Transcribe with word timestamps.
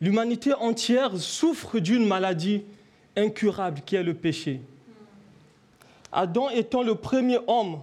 l'humanité 0.00 0.52
entière 0.54 1.16
souffre 1.16 1.78
d'une 1.78 2.06
maladie 2.06 2.64
incurable 3.16 3.82
qui 3.84 3.96
est 3.96 4.02
le 4.02 4.14
péché. 4.14 4.60
Adam 6.12 6.50
étant 6.50 6.82
le 6.82 6.94
premier 6.94 7.38
homme, 7.46 7.80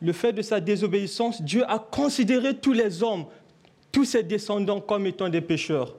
le 0.00 0.12
fait 0.12 0.32
de 0.32 0.42
sa 0.42 0.60
désobéissance, 0.60 1.42
Dieu 1.42 1.64
a 1.68 1.78
considéré 1.78 2.56
tous 2.56 2.72
les 2.72 3.02
hommes, 3.02 3.26
tous 3.90 4.04
ses 4.04 4.22
descendants 4.22 4.80
comme 4.80 5.06
étant 5.06 5.28
des 5.28 5.40
pécheurs. 5.40 5.94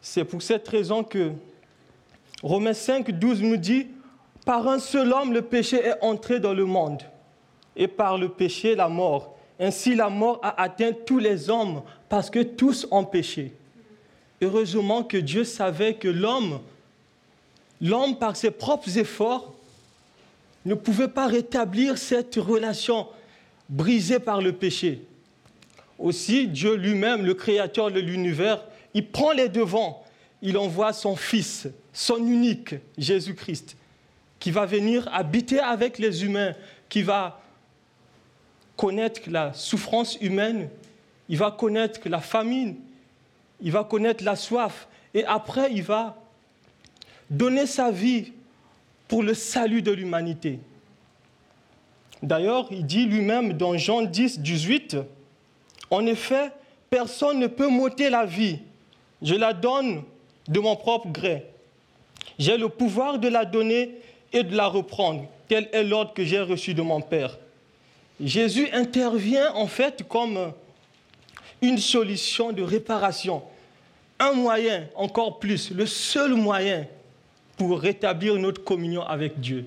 C'est 0.00 0.24
pour 0.24 0.42
cette 0.42 0.66
raison 0.68 1.04
que 1.04 1.32
Romains 2.42 2.74
5, 2.74 3.10
12 3.10 3.42
nous 3.42 3.56
dit, 3.56 3.88
par 4.44 4.68
un 4.68 4.78
seul 4.78 5.12
homme, 5.12 5.32
le 5.32 5.42
péché 5.42 5.84
est 5.84 6.00
entré 6.02 6.38
dans 6.38 6.54
le 6.54 6.64
monde, 6.64 7.02
et 7.74 7.88
par 7.88 8.16
le 8.16 8.28
péché, 8.28 8.74
la 8.74 8.88
mort. 8.88 9.35
Ainsi, 9.58 9.94
la 9.94 10.08
mort 10.08 10.38
a 10.42 10.60
atteint 10.60 10.92
tous 10.92 11.18
les 11.18 11.48
hommes 11.48 11.82
parce 12.08 12.30
que 12.30 12.42
tous 12.42 12.86
ont 12.90 13.04
péché. 13.04 13.52
Heureusement 14.42 15.02
que 15.02 15.16
Dieu 15.16 15.44
savait 15.44 15.94
que 15.94 16.08
l'homme, 16.08 16.60
l'homme 17.80 18.18
par 18.18 18.36
ses 18.36 18.50
propres 18.50 18.98
efforts, 18.98 19.54
ne 20.66 20.74
pouvait 20.74 21.08
pas 21.08 21.26
rétablir 21.26 21.96
cette 21.96 22.34
relation 22.34 23.06
brisée 23.68 24.18
par 24.18 24.42
le 24.42 24.52
péché. 24.52 25.00
Aussi, 25.98 26.48
Dieu 26.48 26.74
lui-même, 26.74 27.24
le 27.24 27.34
créateur 27.34 27.90
de 27.90 28.00
l'univers, 28.00 28.62
il 28.92 29.08
prend 29.08 29.32
les 29.32 29.48
devants. 29.48 30.04
Il 30.42 30.58
envoie 30.58 30.92
son 30.92 31.16
Fils, 31.16 31.68
son 31.92 32.18
unique, 32.18 32.74
Jésus-Christ, 32.98 33.76
qui 34.38 34.50
va 34.50 34.66
venir 34.66 35.08
habiter 35.12 35.60
avec 35.60 35.98
les 35.98 36.24
humains, 36.24 36.52
qui 36.88 37.02
va 37.02 37.40
connaître 38.76 39.22
la 39.28 39.52
souffrance 39.52 40.16
humaine, 40.20 40.68
il 41.28 41.38
va 41.38 41.50
connaître 41.50 42.00
la 42.08 42.20
famine, 42.20 42.76
il 43.60 43.72
va 43.72 43.84
connaître 43.84 44.22
la 44.24 44.36
soif, 44.36 44.86
et 45.14 45.24
après 45.24 45.72
il 45.72 45.82
va 45.82 46.16
donner 47.30 47.66
sa 47.66 47.90
vie 47.90 48.32
pour 49.08 49.22
le 49.22 49.34
salut 49.34 49.82
de 49.82 49.92
l'humanité. 49.92 50.60
D'ailleurs, 52.22 52.66
il 52.70 52.86
dit 52.86 53.06
lui-même 53.06 53.52
dans 53.52 53.76
Jean 53.76 54.02
10, 54.02 54.40
18, 54.40 54.96
En 55.90 56.06
effet, 56.06 56.50
personne 56.90 57.38
ne 57.38 57.46
peut 57.46 57.68
m'ôter 57.68 58.10
la 58.10 58.24
vie, 58.24 58.60
je 59.22 59.34
la 59.34 59.52
donne 59.52 60.02
de 60.48 60.60
mon 60.60 60.76
propre 60.76 61.08
gré. 61.08 61.46
J'ai 62.38 62.56
le 62.56 62.68
pouvoir 62.68 63.18
de 63.18 63.28
la 63.28 63.44
donner 63.44 63.98
et 64.32 64.42
de 64.42 64.56
la 64.56 64.66
reprendre. 64.66 65.26
Tel 65.48 65.68
est 65.72 65.84
l'ordre 65.84 66.12
que 66.12 66.24
j'ai 66.24 66.40
reçu 66.40 66.74
de 66.74 66.82
mon 66.82 67.00
Père? 67.00 67.38
Jésus 68.20 68.68
intervient 68.72 69.52
en 69.54 69.66
fait 69.66 70.04
comme 70.08 70.52
une 71.60 71.78
solution 71.78 72.52
de 72.52 72.62
réparation, 72.62 73.42
un 74.18 74.32
moyen 74.32 74.88
encore 74.94 75.38
plus, 75.38 75.70
le 75.70 75.86
seul 75.86 76.34
moyen 76.34 76.86
pour 77.56 77.80
rétablir 77.80 78.34
notre 78.36 78.62
communion 78.62 79.02
avec 79.02 79.40
Dieu. 79.40 79.66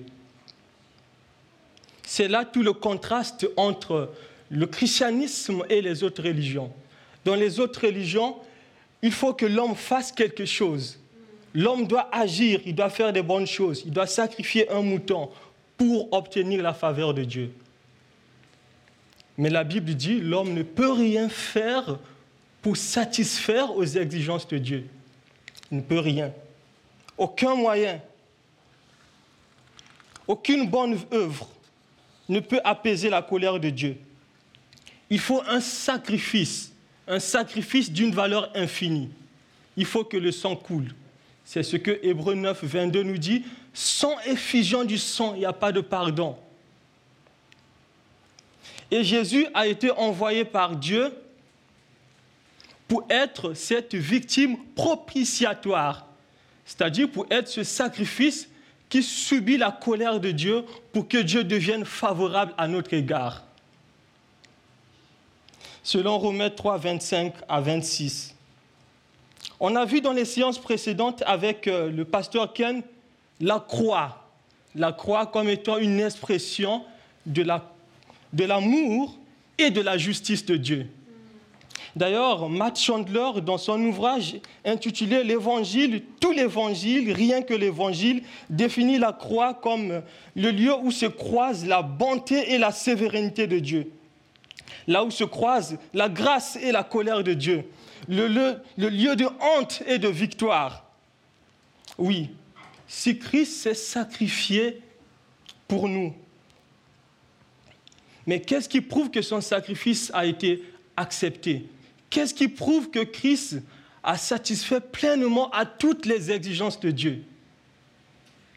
C'est 2.04 2.28
là 2.28 2.44
tout 2.44 2.62
le 2.62 2.72
contraste 2.72 3.46
entre 3.56 4.10
le 4.50 4.66
christianisme 4.66 5.64
et 5.68 5.80
les 5.80 6.02
autres 6.02 6.22
religions. 6.22 6.72
Dans 7.24 7.36
les 7.36 7.60
autres 7.60 7.86
religions, 7.86 8.36
il 9.02 9.12
faut 9.12 9.32
que 9.32 9.46
l'homme 9.46 9.76
fasse 9.76 10.10
quelque 10.10 10.44
chose. 10.44 10.98
L'homme 11.54 11.86
doit 11.86 12.08
agir, 12.12 12.60
il 12.66 12.74
doit 12.74 12.90
faire 12.90 13.12
des 13.12 13.22
bonnes 13.22 13.46
choses, 13.46 13.82
il 13.84 13.92
doit 13.92 14.06
sacrifier 14.06 14.68
un 14.70 14.82
mouton 14.82 15.30
pour 15.76 16.12
obtenir 16.12 16.62
la 16.62 16.74
faveur 16.74 17.14
de 17.14 17.24
Dieu. 17.24 17.52
Mais 19.38 19.50
la 19.50 19.64
Bible 19.64 19.94
dit, 19.94 20.20
l'homme 20.20 20.52
ne 20.52 20.62
peut 20.62 20.92
rien 20.92 21.28
faire 21.28 21.98
pour 22.62 22.76
satisfaire 22.76 23.74
aux 23.74 23.84
exigences 23.84 24.46
de 24.48 24.58
Dieu. 24.58 24.86
Il 25.70 25.78
ne 25.78 25.82
peut 25.82 25.98
rien. 25.98 26.32
Aucun 27.16 27.54
moyen, 27.54 28.00
aucune 30.26 30.68
bonne 30.68 30.98
œuvre 31.12 31.48
ne 32.28 32.40
peut 32.40 32.60
apaiser 32.64 33.10
la 33.10 33.22
colère 33.22 33.58
de 33.58 33.70
Dieu. 33.70 33.96
Il 35.10 35.18
faut 35.18 35.42
un 35.46 35.60
sacrifice, 35.60 36.72
un 37.08 37.18
sacrifice 37.18 37.90
d'une 37.90 38.12
valeur 38.12 38.50
infinie. 38.54 39.10
Il 39.76 39.84
faut 39.84 40.04
que 40.04 40.16
le 40.16 40.30
sang 40.30 40.54
coule. 40.54 40.94
C'est 41.44 41.64
ce 41.64 41.76
que 41.76 41.98
Hébreu 42.02 42.34
9, 42.34 42.62
22 42.62 43.02
nous 43.02 43.18
dit. 43.18 43.44
Sans 43.74 44.18
effusion 44.20 44.84
du 44.84 44.98
sang, 44.98 45.34
il 45.34 45.40
n'y 45.40 45.46
a 45.46 45.52
pas 45.52 45.72
de 45.72 45.80
pardon. 45.80 46.36
Et 48.90 49.04
Jésus 49.04 49.46
a 49.54 49.66
été 49.66 49.90
envoyé 49.90 50.44
par 50.44 50.76
Dieu 50.76 51.12
pour 52.88 53.04
être 53.08 53.54
cette 53.54 53.94
victime 53.94 54.56
propitiatoire, 54.74 56.06
c'est-à-dire 56.64 57.08
pour 57.08 57.26
être 57.30 57.48
ce 57.48 57.62
sacrifice 57.62 58.48
qui 58.88 59.04
subit 59.04 59.56
la 59.56 59.70
colère 59.70 60.18
de 60.18 60.32
Dieu 60.32 60.64
pour 60.92 61.06
que 61.06 61.18
Dieu 61.18 61.44
devienne 61.44 61.84
favorable 61.84 62.52
à 62.58 62.66
notre 62.66 62.92
égard. 62.92 63.44
Selon 65.84 66.18
Romains 66.18 66.50
3, 66.50 66.78
25 66.78 67.34
à 67.48 67.60
26. 67.60 68.34
On 69.60 69.76
a 69.76 69.84
vu 69.84 70.00
dans 70.00 70.12
les 70.12 70.24
séances 70.24 70.58
précédentes 70.58 71.22
avec 71.26 71.68
euh, 71.68 71.90
le 71.90 72.04
pasteur 72.04 72.52
Ken 72.52 72.82
la 73.40 73.60
croix. 73.60 74.24
La 74.74 74.92
croix 74.92 75.26
comme 75.26 75.48
étant 75.48 75.78
une 75.78 76.00
expression 76.00 76.84
de 77.26 77.42
la 77.42 77.64
de 78.32 78.44
l'amour 78.44 79.18
et 79.58 79.70
de 79.70 79.80
la 79.80 79.98
justice 79.98 80.44
de 80.44 80.56
Dieu. 80.56 80.86
D'ailleurs, 81.96 82.48
Matt 82.48 82.78
Chandler, 82.78 83.40
dans 83.44 83.58
son 83.58 83.80
ouvrage 83.82 84.36
intitulé 84.64 85.24
L'Évangile, 85.24 86.02
tout 86.20 86.30
l'Évangile, 86.30 87.12
rien 87.12 87.42
que 87.42 87.54
l'Évangile, 87.54 88.22
définit 88.48 88.98
la 88.98 89.12
croix 89.12 89.54
comme 89.54 90.02
le 90.36 90.50
lieu 90.50 90.74
où 90.82 90.92
se 90.92 91.06
croisent 91.06 91.66
la 91.66 91.82
bonté 91.82 92.52
et 92.52 92.58
la 92.58 92.70
sévérité 92.70 93.46
de 93.46 93.58
Dieu. 93.58 93.90
Là 94.86 95.04
où 95.04 95.10
se 95.10 95.24
croisent 95.24 95.78
la 95.92 96.08
grâce 96.08 96.56
et 96.56 96.70
la 96.70 96.84
colère 96.84 97.24
de 97.24 97.34
Dieu. 97.34 97.64
Le 98.08 98.28
lieu, 98.28 98.56
le 98.78 98.88
lieu 98.88 99.16
de 99.16 99.26
honte 99.26 99.82
et 99.86 99.98
de 99.98 100.08
victoire. 100.08 100.84
Oui, 101.98 102.30
si 102.86 103.18
Christ 103.18 103.62
s'est 103.62 103.74
sacrifié 103.74 104.80
pour 105.68 105.88
nous, 105.88 106.14
mais 108.26 108.40
qu'est-ce 108.40 108.68
qui 108.68 108.80
prouve 108.80 109.10
que 109.10 109.22
son 109.22 109.40
sacrifice 109.40 110.10
a 110.14 110.26
été 110.26 110.62
accepté? 110.96 111.66
Qu'est-ce 112.10 112.34
qui 112.34 112.48
prouve 112.48 112.90
que 112.90 113.00
Christ 113.00 113.62
a 114.02 114.16
satisfait 114.16 114.80
pleinement 114.80 115.50
à 115.50 115.64
toutes 115.64 116.06
les 116.06 116.30
exigences 116.30 116.80
de 116.80 116.90
Dieu? 116.90 117.22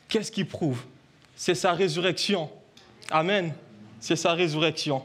Qu'est-ce 0.08 0.32
qui 0.32 0.44
prouve? 0.44 0.84
C'est 1.36 1.56
sa 1.56 1.74
résurrection. 1.74 2.50
Amen. 3.10 3.54
C'est 4.00 4.16
sa 4.16 4.34
résurrection. 4.34 5.04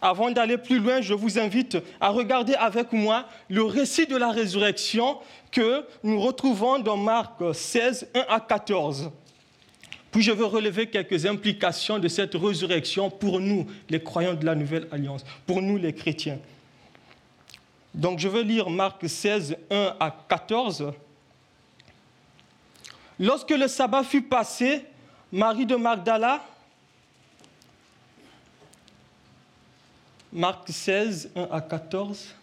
Avant 0.00 0.30
d'aller 0.30 0.58
plus 0.58 0.78
loin, 0.78 1.00
je 1.00 1.14
vous 1.14 1.38
invite 1.38 1.78
à 2.00 2.10
regarder 2.10 2.54
avec 2.54 2.92
moi 2.92 3.26
le 3.48 3.64
récit 3.64 4.06
de 4.06 4.16
la 4.16 4.30
résurrection 4.30 5.18
que 5.50 5.84
nous 6.04 6.20
retrouvons 6.20 6.78
dans 6.78 6.96
Marc 6.96 7.40
16, 7.52 8.08
1 8.14 8.24
à 8.28 8.38
14. 8.38 9.10
Je 10.20 10.32
veux 10.32 10.46
relever 10.46 10.88
quelques 10.88 11.26
implications 11.26 11.98
de 11.98 12.08
cette 12.08 12.34
résurrection 12.34 13.10
pour 13.10 13.40
nous, 13.40 13.66
les 13.88 14.02
croyants 14.02 14.34
de 14.34 14.44
la 14.44 14.54
Nouvelle 14.54 14.88
Alliance, 14.90 15.24
pour 15.46 15.62
nous 15.62 15.76
les 15.76 15.92
chrétiens. 15.92 16.38
Donc 17.94 18.18
je 18.18 18.28
veux 18.28 18.42
lire 18.42 18.70
Marc 18.70 19.08
16, 19.08 19.56
1 19.70 19.96
à 19.98 20.10
14. 20.28 20.92
Lorsque 23.18 23.50
le 23.50 23.68
sabbat 23.68 24.04
fut 24.04 24.22
passé, 24.22 24.84
Marie 25.32 25.66
de 25.66 25.76
Magdala, 25.76 26.44
Marc 30.32 30.68
16, 30.68 31.30
1 31.34 31.48
à 31.50 31.60
14. 31.60 32.34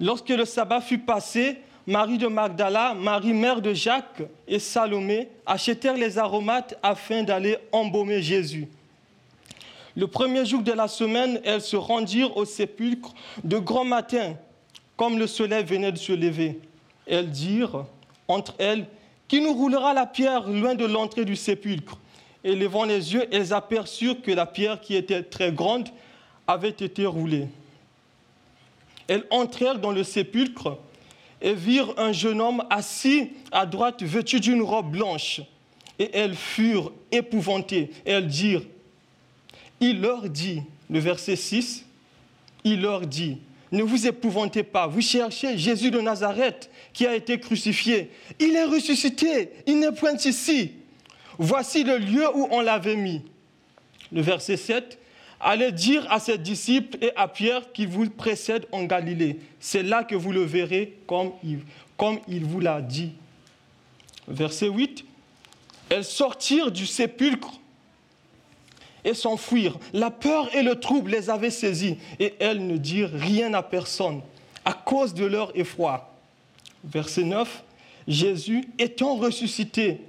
Lorsque 0.00 0.30
le 0.30 0.44
sabbat 0.44 0.80
fut 0.80 0.98
passé, 0.98 1.60
Marie 1.90 2.18
de 2.18 2.28
Magdala, 2.28 2.94
Marie 2.94 3.32
mère 3.32 3.60
de 3.60 3.74
Jacques 3.74 4.22
et 4.46 4.60
Salomé 4.60 5.28
achetèrent 5.44 5.96
les 5.96 6.18
aromates 6.18 6.78
afin 6.84 7.24
d'aller 7.24 7.56
embaumer 7.72 8.22
Jésus. 8.22 8.68
Le 9.96 10.06
premier 10.06 10.46
jour 10.46 10.62
de 10.62 10.70
la 10.70 10.86
semaine, 10.86 11.40
elles 11.42 11.60
se 11.60 11.74
rendirent 11.74 12.36
au 12.36 12.44
sépulcre 12.44 13.12
de 13.42 13.58
grand 13.58 13.84
matin, 13.84 14.36
comme 14.96 15.18
le 15.18 15.26
soleil 15.26 15.64
venait 15.64 15.90
de 15.90 15.98
se 15.98 16.12
lever. 16.12 16.60
Elles 17.08 17.28
dirent 17.28 17.84
entre 18.28 18.54
elles, 18.58 18.86
Qui 19.26 19.40
nous 19.40 19.52
roulera 19.52 19.92
la 19.92 20.06
pierre 20.06 20.48
loin 20.48 20.76
de 20.76 20.84
l'entrée 20.84 21.24
du 21.24 21.34
sépulcre? 21.34 21.98
Et 22.44 22.54
levant 22.54 22.84
les 22.84 23.14
yeux, 23.14 23.26
elles 23.32 23.52
aperçurent 23.52 24.22
que 24.22 24.30
la 24.30 24.46
pierre, 24.46 24.80
qui 24.80 24.94
était 24.94 25.24
très 25.24 25.50
grande, 25.50 25.88
avait 26.46 26.68
été 26.68 27.04
roulée. 27.04 27.48
Elles 29.08 29.24
entrèrent 29.30 29.80
dans 29.80 29.90
le 29.90 30.04
sépulcre 30.04 30.78
et 31.42 31.54
virent 31.54 31.94
un 31.96 32.12
jeune 32.12 32.40
homme 32.40 32.64
assis 32.70 33.30
à 33.52 33.66
droite, 33.66 34.02
vêtu 34.02 34.40
d'une 34.40 34.62
robe 34.62 34.90
blanche. 34.90 35.40
Et 35.98 36.10
elles 36.12 36.34
furent 36.34 36.92
épouvantées. 37.12 37.90
Et 38.06 38.12
elles 38.12 38.26
dirent, 38.26 38.62
il 39.80 40.00
leur 40.00 40.28
dit, 40.28 40.62
le 40.88 40.98
verset 40.98 41.36
6, 41.36 41.84
il 42.64 42.82
leur 42.82 43.06
dit, 43.06 43.38
ne 43.72 43.82
vous 43.82 44.06
épouvantez 44.06 44.62
pas, 44.62 44.86
vous 44.86 45.00
cherchez 45.00 45.56
Jésus 45.56 45.90
de 45.90 46.00
Nazareth 46.00 46.70
qui 46.92 47.06
a 47.06 47.14
été 47.14 47.38
crucifié. 47.38 48.10
Il 48.38 48.56
est 48.56 48.64
ressuscité, 48.64 49.50
il 49.66 49.78
n'est 49.78 49.92
point 49.92 50.16
ici. 50.16 50.72
Voici 51.38 51.84
le 51.84 51.98
lieu 51.98 52.26
où 52.34 52.48
on 52.50 52.60
l'avait 52.60 52.96
mis. 52.96 53.22
Le 54.12 54.20
verset 54.20 54.56
7, 54.56 54.98
allez 55.40 55.72
dire 55.72 56.06
à 56.10 56.20
ses 56.20 56.38
disciples 56.38 56.98
et 57.02 57.12
à 57.16 57.28
Pierre 57.28 57.72
qu'il 57.72 57.88
vous 57.88 58.08
précède 58.10 58.66
en 58.72 58.84
Galilée. 58.84 59.40
C'est 59.58 59.82
là 59.82 60.04
que 60.04 60.14
vous 60.14 60.32
le 60.32 60.42
verrez 60.42 60.98
comme 61.06 61.32
il, 61.42 61.60
comme 61.96 62.18
il 62.28 62.44
vous 62.44 62.60
l'a 62.60 62.80
dit. 62.80 63.12
Verset 64.28 64.68
8, 64.68 65.04
elles 65.88 66.04
sortirent 66.04 66.70
du 66.70 66.86
sépulcre 66.86 67.60
et 69.04 69.14
s'enfuirent. 69.14 69.78
La 69.92 70.10
peur 70.10 70.54
et 70.54 70.62
le 70.62 70.76
trouble 70.76 71.10
les 71.10 71.30
avaient 71.30 71.50
saisies 71.50 71.98
et 72.18 72.34
elles 72.38 72.66
ne 72.66 72.76
dirent 72.76 73.12
rien 73.12 73.54
à 73.54 73.62
personne 73.62 74.20
à 74.64 74.72
cause 74.72 75.14
de 75.14 75.24
leur 75.24 75.56
effroi. 75.56 76.14
Verset 76.84 77.24
9, 77.24 77.62
Jésus 78.08 78.68
étant 78.78 79.16
ressuscité 79.16 80.00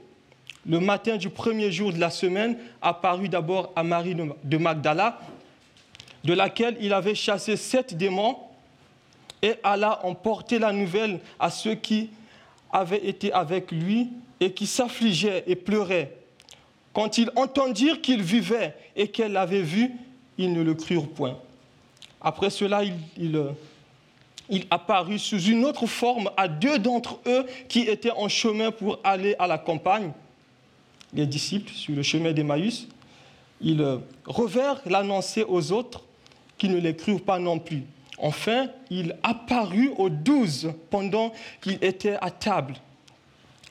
le 0.67 0.79
matin 0.79 1.17
du 1.17 1.29
premier 1.29 1.71
jour 1.71 1.91
de 1.91 1.99
la 1.99 2.09
semaine, 2.09 2.57
apparut 2.81 3.29
d'abord 3.29 3.71
à 3.75 3.83
Marie 3.83 4.15
de 4.15 4.57
Magdala, 4.57 5.19
de 6.23 6.33
laquelle 6.33 6.77
il 6.79 6.93
avait 6.93 7.15
chassé 7.15 7.55
sept 7.55 7.95
démons, 7.95 8.37
et 9.41 9.55
alla 9.63 10.05
emporter 10.05 10.59
la 10.59 10.71
nouvelle 10.71 11.19
à 11.39 11.49
ceux 11.49 11.75
qui 11.75 12.09
avaient 12.71 13.05
été 13.05 13.33
avec 13.33 13.71
lui 13.71 14.09
et 14.39 14.51
qui 14.53 14.67
s'affligeaient 14.67 15.43
et 15.47 15.55
pleuraient. 15.55 16.15
Quand 16.93 17.17
ils 17.17 17.29
entendirent 17.35 18.01
qu'il 18.01 18.21
vivait 18.21 18.75
et 18.95 19.07
qu'elle 19.07 19.33
l'avait 19.33 19.61
vu, 19.61 19.91
ils 20.37 20.53
ne 20.53 20.61
le 20.61 20.73
crurent 20.73 21.09
point. 21.09 21.37
Après 22.21 22.49
cela, 22.49 22.83
il, 22.83 22.93
il, 24.49 24.65
apparut 24.69 25.17
sous 25.17 25.41
une 25.41 25.65
autre 25.65 25.87
forme 25.87 26.29
à 26.37 26.47
deux 26.47 26.77
d'entre 26.77 27.19
eux 27.25 27.45
qui 27.67 27.81
étaient 27.81 28.11
en 28.11 28.27
chemin 28.27 28.71
pour 28.71 28.99
aller 29.03 29.35
à 29.39 29.47
la 29.47 29.57
campagne, 29.57 30.11
les 31.13 31.25
disciples 31.25 31.71
sur 31.71 31.95
le 31.95 32.03
chemin 32.03 32.31
d'Emmaüs. 32.31 32.87
Ils 33.61 33.99
revinrent 34.25 34.81
l'annoncer 34.85 35.43
aux 35.47 35.71
autres 35.71 36.03
qui 36.57 36.69
ne 36.69 36.77
les 36.77 36.95
crurent 36.95 37.23
pas 37.23 37.39
non 37.39 37.59
plus. 37.59 37.83
Enfin, 38.17 38.67
il 38.89 39.15
apparut 39.23 39.91
aux 39.97 40.09
douze 40.09 40.73
pendant 40.89 41.33
qu'ils 41.59 41.83
étaient 41.83 42.17
à 42.21 42.29
table. 42.29 42.75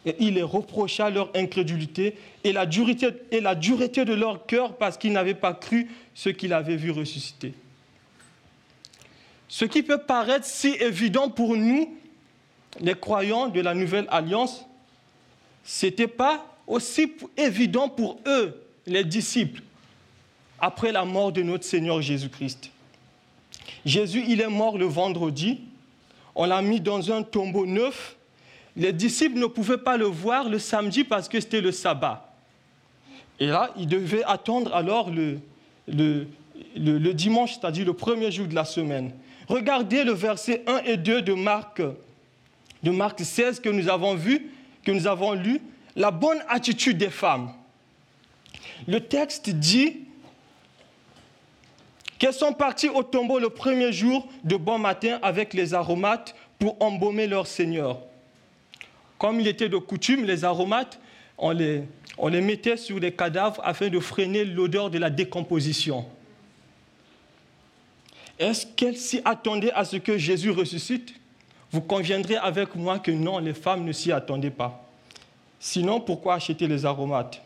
Et 0.07 0.17
il 0.19 0.35
les 0.35 0.43
reprocha 0.43 1.11
leur 1.11 1.31
incrédulité 1.37 2.17
et 2.43 2.53
la 2.53 2.67
dureté, 2.67 3.09
et 3.31 3.41
la 3.41 3.55
dureté 3.55 4.05
de 4.05 4.15
leur 4.15 4.47
cœur 4.47 4.77
parce 4.77 4.97
qu'ils 4.97 5.13
n'avaient 5.13 5.35
pas 5.35 5.55
cru 5.55 5.91
ce 6.15 6.31
qu'il 6.31 6.53
avait 6.53 6.77
vu 6.77 6.91
ressusciter. 6.91 7.53
Ce 9.47 9.65
qui 9.65 9.83
peut 9.83 9.99
paraître 9.99 10.47
si 10.47 10.69
évident 10.81 11.29
pour 11.29 11.57
nous, 11.57 11.97
les 12.81 12.95
croyants 12.95 13.49
de 13.49 13.61
la 13.61 13.75
nouvelle 13.75 14.07
alliance, 14.11 14.65
ce 15.65 15.87
n'était 15.87 16.07
pas 16.07 16.50
aussi 16.71 17.13
évident 17.37 17.89
pour 17.89 18.19
eux, 18.27 18.63
les 18.87 19.05
disciples, 19.05 19.63
après 20.59 20.93
la 20.93 21.05
mort 21.05 21.33
de 21.33 21.43
notre 21.43 21.65
Seigneur 21.65 22.01
Jésus-Christ. 22.01 22.71
Jésus, 23.85 24.25
il 24.29 24.41
est 24.41 24.49
mort 24.49 24.79
le 24.79 24.87
vendredi, 24.87 25.61
on 26.35 26.47
l'a 26.47 26.63
mis 26.63 26.81
dans 26.81 27.13
un 27.13 27.23
tombeau 27.23 27.67
neuf 27.67 28.17
les 28.77 28.93
disciples 28.93 29.39
ne 29.39 29.47
pouvaient 29.47 29.79
pas 29.79 29.97
le 29.97 30.07
voir 30.07 30.49
le 30.49 30.59
samedi 30.59 31.05
parce 31.05 31.29
que 31.29 31.41
c'était 31.41 31.61
le 31.61 31.73
sabbat. 31.73 32.33
Et 33.39 33.47
là, 33.47 33.71
ils 33.77 33.87
devaient 33.87 34.23
attendre 34.25 34.75
alors 34.75 35.11
le, 35.11 35.39
le, 35.89 37.13
dimanche, 37.13 37.55
c'est-à-dire 37.55 37.87
le 37.87 37.95
premier 37.95 38.31
jour 38.31 38.47
de 38.47 38.55
la 38.55 38.65
semaine. 38.65 39.13
Regardez 39.49 40.05
le 40.05 40.13
verset 40.13 40.63
1 40.67 40.79
et 40.85 40.97
2 40.97 41.23
de 41.23 41.33
Marc, 41.33 41.83
de 42.83 42.91
Marc 42.91 43.21
16 43.21 43.61
que 43.61 43.69
nous 43.69 43.89
avons 43.89 44.15
vu, 44.15 44.51
que 44.85 44.93
nous 44.93 45.07
avons 45.07 45.33
lu, 45.33 45.61
la 45.97 46.11
bonne 46.11 46.43
attitude 46.49 46.99
des 46.99 47.11
femmes. 47.11 47.53
Le 48.87 49.01
texte 49.01 49.51
dit 49.51 49.99
qu'elles 52.19 52.35
sont 52.35 52.53
parties 52.53 52.89
au 52.89 53.03
tombeau 53.03 53.39
le 53.39 53.51
premier 53.51 53.93
jour 53.93 54.29
de 54.45 54.57
bon 54.57 54.79
matin 54.79 55.19
avec 55.23 55.55
les 55.55 55.75
aromates 55.75 56.35
pour 56.59 56.77
embaumer 56.81 57.27
leur 57.27 57.47
Seigneur. 57.47 57.99
Comme 59.19 59.41
il 59.41 59.49
était 59.49 59.69
de 59.69 59.77
coutume, 59.77 60.25
les 60.25 60.45
aromates, 60.45 60.99
on 61.37 61.51
les, 61.51 61.83
on 62.19 62.29
les 62.29 62.41
mettait 62.41 62.77
sur 62.77 62.99
les 62.99 63.13
cadavres 63.13 63.61
afin 63.65 63.89
de 63.89 63.99
freiner 63.99 64.45
l'odeur 64.45 64.91
de 64.91 64.99
la 64.99 65.11
décomposition. 65.11 66.07
Est-ce 68.39 68.67
qu'elles 68.67 68.97
s'y 68.97 69.21
attendaient 69.25 69.73
à 69.73 69.85
ce 69.85 69.97
que 69.97 70.17
Jésus 70.17 70.51
ressuscite? 70.51 71.15
Vous 71.71 71.83
conviendrez 71.83 72.37
avec 72.37 72.75
moi 72.75 72.99
que 72.99 73.11
non, 73.11 73.39
les 73.39 73.55
femmes 73.55 73.85
ne 73.85 73.93
s'y 73.93 74.13
attendaient 74.13 74.51
pas. 74.51 74.90
Sinon, 75.61 76.01
pourquoi 76.01 76.35
acheter 76.35 76.67
les 76.67 76.85
aromates? 76.85 77.41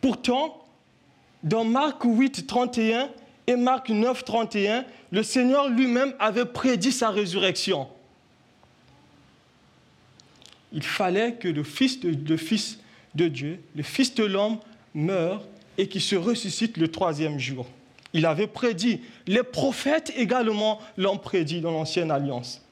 Pourtant, 0.00 0.64
dans 1.42 1.64
Marc 1.64 2.04
8, 2.04 2.46
31 2.46 3.10
et 3.46 3.56
Marc 3.56 3.90
9, 3.90 4.24
31, 4.24 4.84
le 5.10 5.22
Seigneur 5.22 5.68
lui-même 5.68 6.14
avait 6.18 6.46
prédit 6.46 6.92
sa 6.92 7.10
résurrection 7.10 7.88
il 10.72 10.82
fallait 10.82 11.34
que 11.34 11.48
le 11.48 11.62
Fils 11.62 12.00
de, 12.00 12.36
fils 12.36 12.78
de 13.14 13.28
Dieu, 13.28 13.60
le 13.74 13.82
Fils 13.82 14.14
de 14.14 14.24
l'homme, 14.24 14.58
meure 14.94 15.46
et 15.76 15.88
qu'il 15.88 16.00
se 16.00 16.16
ressuscite 16.16 16.76
le 16.76 16.88
troisième 16.88 17.38
jour. 17.38 17.66
Il 18.12 18.26
avait 18.26 18.46
prédit. 18.46 19.00
Les 19.26 19.42
prophètes 19.42 20.12
également 20.16 20.80
l'ont 20.96 21.18
prédit 21.18 21.60
dans 21.60 21.70
l'Ancienne 21.70 22.10
Alliance. 22.10 22.62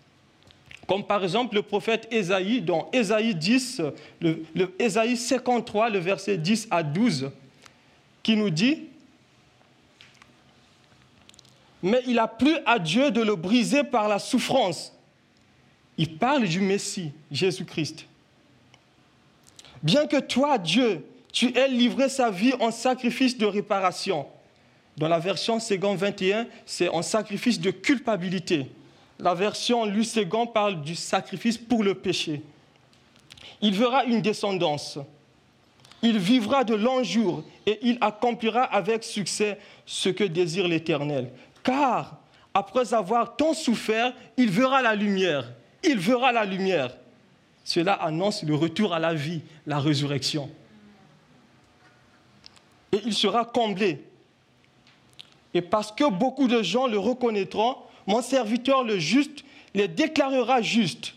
Comme 0.87 1.05
par 1.05 1.25
exemple 1.25 1.55
le 1.55 1.63
prophète 1.63 2.07
Ésaïe, 2.11 2.61
dans 2.61 2.89
Ésaïe 2.93 3.35
10, 3.35 3.83
le, 4.21 4.45
le 4.55 4.75
Ésaïe 4.79 5.17
53, 5.17 5.91
le 5.91 5.99
verset 5.99 6.39
10 6.39 6.69
à 6.71 6.83
12, 6.83 7.31
qui 8.23 8.37
nous 8.37 8.51
dit 8.51 8.85
Mais 11.83 12.03
il 12.07 12.19
a 12.19 12.29
plu 12.29 12.57
à 12.67 12.79
Dieu 12.79 13.11
de 13.11 13.21
le 13.21 13.35
briser 13.35 13.85
par 13.85 14.09
la 14.09 14.19
souffrance 14.19 14.97
il 15.99 16.19
parle 16.19 16.47
du 16.47 16.61
Messie, 16.61 17.13
Jésus-Christ. 17.31 18.07
Bien 19.83 20.07
que 20.07 20.21
toi, 20.21 20.59
Dieu, 20.59 21.05
tu 21.33 21.57
aies 21.57 21.69
livré 21.69 22.09
sa 22.09 22.31
vie 22.31 22.53
en 22.61 22.71
sacrifice 22.71 23.37
de 23.37 23.47
réparation. 23.47 24.27
Dans 24.97 25.09
la 25.09 25.19
version 25.19 25.59
Ségon 25.59 25.95
21, 25.95 26.47
c'est 26.65 26.89
en 26.89 27.03
sacrifice 27.03 27.61
de 27.61 27.71
culpabilité. 27.71 28.67
La 29.19 29.35
version 29.35 29.85
Lu 29.85 30.05
parle 30.53 30.83
du 30.83 30.95
sacrifice 30.95 31.59
pour 31.59 31.83
le 31.83 31.95
péché. 31.95 32.43
Il 33.63 33.75
verra 33.75 34.05
une 34.05 34.21
descendance. 34.21 34.99
Il 36.03 36.19
vivra 36.19 36.65
de 36.65 36.75
longs 36.75 37.03
jours 37.03 37.43
et 37.65 37.79
il 37.83 37.99
accomplira 38.01 38.63
avec 38.63 39.03
succès 39.03 39.59
ce 39.87 40.11
que 40.11 40.25
désire 40.25 40.69
l'Éternel. 40.69 41.33
Car 41.63 42.19
après 42.53 42.93
avoir 42.93 43.37
tant 43.37 43.55
souffert, 43.55 44.13
il 44.37 44.51
verra 44.51 44.83
la 44.83 44.95
lumière 44.95 45.47
il 45.87 45.99
verra 45.99 46.33
la 46.33 46.45
lumière. 46.45 46.97
Cela 47.65 47.95
annonce 47.95 48.43
le 48.43 48.55
retour 48.55 48.93
à 48.93 48.99
la 48.99 49.15
vie, 49.15 49.43
la 49.67 49.79
résurrection. 49.79 50.51
Et 52.93 53.01
il 53.05 53.15
sera 53.15 53.45
comblé. 53.45 54.05
Et 55.55 55.63
parce 55.63 55.91
que 55.91 56.09
beaucoup 56.09 56.49
de 56.49 56.63
gens 56.63 56.87
le 56.87 56.99
reconnaîtront, 56.99 57.77
mon 58.07 58.23
serviteur 58.23 58.85
le 58.85 58.99
juste 58.99 59.45
les 59.75 59.89
déclarera 59.89 60.63
justes 60.63 61.15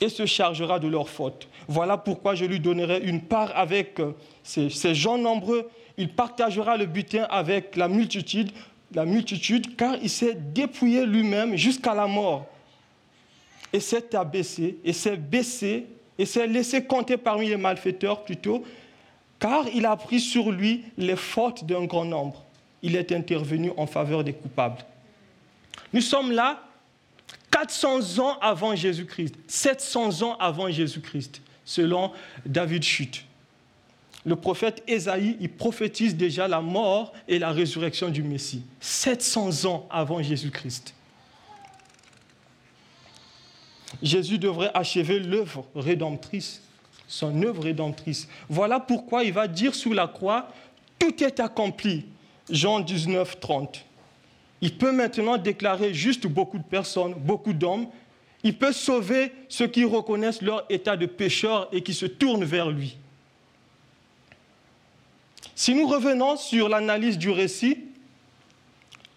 et 0.00 0.08
se 0.08 0.26
chargera 0.26 0.78
de 0.80 0.88
leurs 0.88 1.08
fautes. 1.08 1.48
Voilà 1.68 1.96
pourquoi 1.96 2.34
je 2.34 2.44
lui 2.44 2.58
donnerai 2.58 3.00
une 3.04 3.20
part 3.20 3.56
avec 3.56 4.00
euh, 4.00 4.12
ces, 4.42 4.94
gens 4.94 5.16
nombreux. 5.16 5.70
Il 5.96 6.08
partagera 6.08 6.76
le 6.76 6.86
butin 6.86 7.26
avec 7.30 7.76
la 7.76 7.86
multitude, 7.86 8.50
la 8.92 9.04
multitude, 9.04 9.76
car 9.76 9.96
il 10.02 10.10
s'est 10.10 10.34
dépouillé 10.34 11.06
lui-même 11.06 11.56
jusqu'à 11.56 11.94
la 11.94 12.08
mort 12.08 12.46
et 13.72 13.80
s'est 13.80 14.14
abaissé, 14.14 14.76
et 14.84 14.92
s'est 14.92 15.16
baissé, 15.16 15.86
et 16.18 16.26
s'est 16.26 16.46
laissé 16.46 16.84
compter 16.84 17.16
parmi 17.16 17.48
les 17.48 17.56
malfaiteurs 17.56 18.22
plutôt, 18.22 18.64
car 19.38 19.66
il 19.72 19.86
a 19.86 19.96
pris 19.96 20.20
sur 20.20 20.50
lui 20.50 20.84
les 20.98 21.16
fautes 21.16 21.64
d'un 21.64 21.84
grand 21.84 22.04
nombre. 22.04 22.44
Il 22.82 22.96
est 22.96 23.12
intervenu 23.12 23.70
en 23.76 23.86
faveur 23.86 24.24
des 24.24 24.32
coupables. 24.32 24.84
Nous 25.92 26.00
sommes 26.00 26.32
là 26.32 26.62
400 27.50 28.18
ans 28.18 28.38
avant 28.40 28.74
Jésus-Christ, 28.74 29.34
700 29.46 30.22
ans 30.22 30.36
avant 30.38 30.70
Jésus-Christ, 30.70 31.42
selon 31.64 32.12
David 32.46 32.82
Chute. 32.82 33.24
Le 34.24 34.36
prophète 34.36 34.82
Ésaïe, 34.86 35.36
il 35.40 35.50
prophétise 35.50 36.16
déjà 36.16 36.46
la 36.46 36.60
mort 36.60 37.12
et 37.28 37.38
la 37.38 37.50
résurrection 37.50 38.08
du 38.08 38.22
Messie, 38.22 38.62
700 38.80 39.68
ans 39.68 39.86
avant 39.90 40.22
Jésus-Christ. 40.22 40.94
Jésus 44.00 44.38
devrait 44.38 44.70
achever 44.74 45.18
l'œuvre 45.18 45.66
rédemptrice, 45.74 46.62
son 47.06 47.42
œuvre 47.42 47.64
rédemptrice. 47.64 48.28
Voilà 48.48 48.80
pourquoi 48.80 49.24
il 49.24 49.32
va 49.32 49.48
dire 49.48 49.74
sous 49.74 49.92
la 49.92 50.06
croix, 50.06 50.48
tout 50.98 51.22
est 51.22 51.40
accompli. 51.40 52.06
Jean 52.48 52.80
19, 52.80 53.38
30. 53.40 53.84
Il 54.62 54.78
peut 54.78 54.92
maintenant 54.92 55.36
déclarer 55.36 55.92
juste 55.92 56.28
beaucoup 56.28 56.56
de 56.56 56.62
personnes, 56.62 57.14
beaucoup 57.14 57.52
d'hommes. 57.52 57.88
Il 58.44 58.56
peut 58.56 58.72
sauver 58.72 59.32
ceux 59.48 59.66
qui 59.66 59.84
reconnaissent 59.84 60.40
leur 60.40 60.64
état 60.70 60.96
de 60.96 61.06
pécheur 61.06 61.68
et 61.72 61.82
qui 61.82 61.92
se 61.92 62.06
tournent 62.06 62.44
vers 62.44 62.70
lui. 62.70 62.96
Si 65.56 65.74
nous 65.74 65.86
revenons 65.86 66.36
sur 66.36 66.68
l'analyse 66.68 67.18
du 67.18 67.30
récit, 67.30 67.78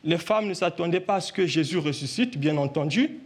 les 0.04 0.18
femmes 0.18 0.48
ne 0.48 0.54
s'attendaient 0.54 1.00
pas 1.00 1.16
à 1.16 1.22
ce 1.22 1.32
que 1.32 1.46
Jésus 1.46 1.78
ressuscite, 1.78 2.38
bien 2.38 2.58
entendu. 2.58 3.20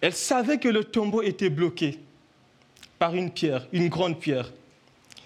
Elles 0.00 0.12
savaient 0.12 0.58
que 0.58 0.68
le 0.68 0.82
tombeau 0.82 1.22
était 1.22 1.50
bloqué 1.50 2.00
par 2.98 3.14
une 3.14 3.30
pierre, 3.30 3.68
une 3.72 3.88
grande 3.88 4.18
pierre. 4.18 4.52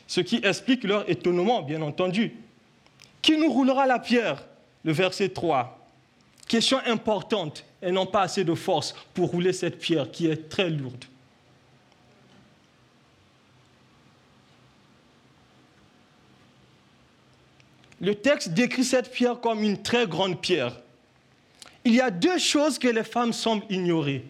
Ce 0.06 0.20
qui 0.20 0.36
explique 0.42 0.84
leur 0.84 1.08
étonnement, 1.08 1.62
bien 1.62 1.80
entendu. 1.80 2.34
Qui 3.22 3.38
nous 3.38 3.50
roulera 3.50 3.86
la 3.86 3.98
pierre? 3.98 4.44
Le 4.84 4.92
verset 4.92 5.30
3. 5.30 5.83
Question 6.46 6.78
importante. 6.86 7.64
Elles 7.80 7.92
n'ont 7.92 8.06
pas 8.06 8.22
assez 8.22 8.44
de 8.44 8.54
force 8.54 8.94
pour 9.14 9.30
rouler 9.30 9.52
cette 9.52 9.78
pierre 9.78 10.10
qui 10.10 10.26
est 10.26 10.48
très 10.48 10.70
lourde. 10.70 11.04
Le 18.00 18.14
texte 18.14 18.50
décrit 18.50 18.84
cette 18.84 19.10
pierre 19.10 19.40
comme 19.40 19.62
une 19.62 19.82
très 19.82 20.06
grande 20.06 20.40
pierre. 20.40 20.78
Il 21.84 21.94
y 21.94 22.00
a 22.00 22.10
deux 22.10 22.38
choses 22.38 22.78
que 22.78 22.88
les 22.88 23.04
femmes 23.04 23.32
semblent 23.32 23.64
ignorer. 23.70 24.24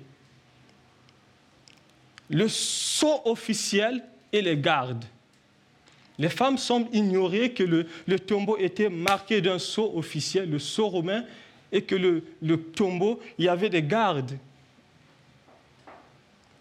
Le 2.31 2.49
sceau 2.49 3.21
officiel 3.25 4.05
et 4.33 4.43
les 4.43 4.57
gardes. 4.57 5.05
Les 6.19 6.29
femmes 6.29 6.59
semblent 6.59 6.95
ignorer 6.95 7.53
que 7.53 7.65
le, 7.65 8.19
tombeau 8.21 8.57
était 8.59 8.89
marqué 8.89 9.41
d'un 9.41 9.59
sceau 9.59 9.93
officiel, 9.97 10.51
le 10.51 10.59
sceau 10.59 10.89
romain, 10.89 11.25
et 11.73 11.83
que 11.83 11.95
le, 11.95 12.57
tombeau, 12.75 13.21
il 13.39 13.47
y 13.47 13.49
avait 13.49 13.69
des 13.69 13.83
gardes 13.83 14.39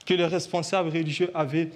que 0.05 0.13
les 0.13 0.25
responsables 0.25 0.89
religieux 0.89 1.31
avaient 1.33 1.69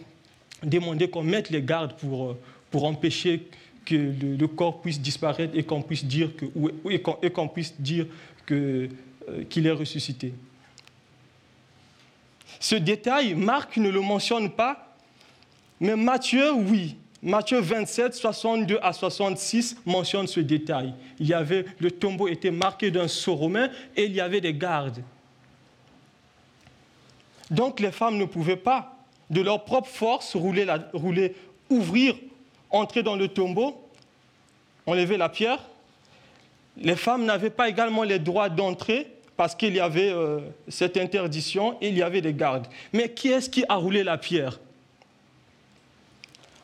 demandé 0.64 1.10
qu'on 1.10 1.24
mette 1.24 1.50
les 1.50 1.62
gardes 1.62 1.94
pour, 1.94 2.36
pour 2.72 2.84
empêcher 2.86 3.48
que 3.86 3.96
le, 3.96 4.48
corps 4.48 4.82
puisse 4.82 5.00
disparaître 5.00 5.56
et 5.56 5.64
qu'on 5.64 5.82
puisse 5.82 6.04
dire 6.04 6.30
et 6.92 7.00
puisse 7.54 7.80
dire 7.80 8.06
que, 8.46 8.90
euh, 9.30 9.44
qu'il 9.50 9.66
est 9.66 9.72
ressuscité. 9.72 10.34
Ce 12.60 12.76
détail, 12.76 13.34
Marc 13.36 13.78
ne 13.78 13.90
le 13.90 14.02
mentionne 14.02 14.50
pas, 14.50 14.96
mais 15.80 15.96
Matthieu, 15.96 16.52
oui. 16.54 16.98
Matthieu 17.24 17.60
27, 17.60 18.14
62 18.14 18.80
à 18.82 18.94
66 18.94 19.78
mentionne 19.86 20.28
ce 20.28 20.40
détail. 20.40 20.94
Il 21.20 21.28
y 21.28 21.34
avait, 21.34 21.66
le 21.80 21.90
tombeau 21.90 22.28
était 22.28 22.52
marqué 22.52 22.92
d'un 22.92 23.08
sceau 23.08 23.36
romain 23.36 23.70
et 23.96 24.06
il 24.06 24.14
y 24.14 24.22
avait 24.22 24.42
des 24.42 24.54
gardes. 24.54 25.02
Donc 27.50 27.80
les 27.80 27.92
femmes 27.92 28.18
ne 28.18 28.26
pouvaient 28.26 28.56
pas, 28.56 28.96
de 29.30 29.42
leur 29.42 29.66
propre 29.66 29.90
force, 29.90 30.36
rouler, 30.36 31.36
ouvrir, 31.70 32.16
entrer 32.70 33.04
dans 33.04 33.16
le 33.16 33.28
tombeau, 33.28 33.82
enlever 34.86 35.18
la 35.18 35.30
pierre. 35.30 35.60
Les 36.78 36.96
femmes 36.96 37.26
n'avaient 37.26 37.50
pas 37.50 37.68
également 37.68 38.04
les 38.04 38.20
droits 38.20 38.50
d'entrer 38.50 39.08
parce 39.36 39.56
qu'il 39.56 39.76
y 39.76 39.80
avait 39.80 40.10
euh, 40.10 40.40
cette 40.68 40.98
interdiction 40.98 41.78
et 41.82 41.90
il 41.90 41.98
y 41.98 42.04
avait 42.04 42.22
des 42.22 42.34
gardes. 42.34 42.68
Mais 42.94 43.10
qui 43.10 43.30
est-ce 43.30 43.50
qui 43.50 43.64
a 43.68 43.76
roulé 43.76 44.04
la 44.04 44.18
pierre? 44.18 44.60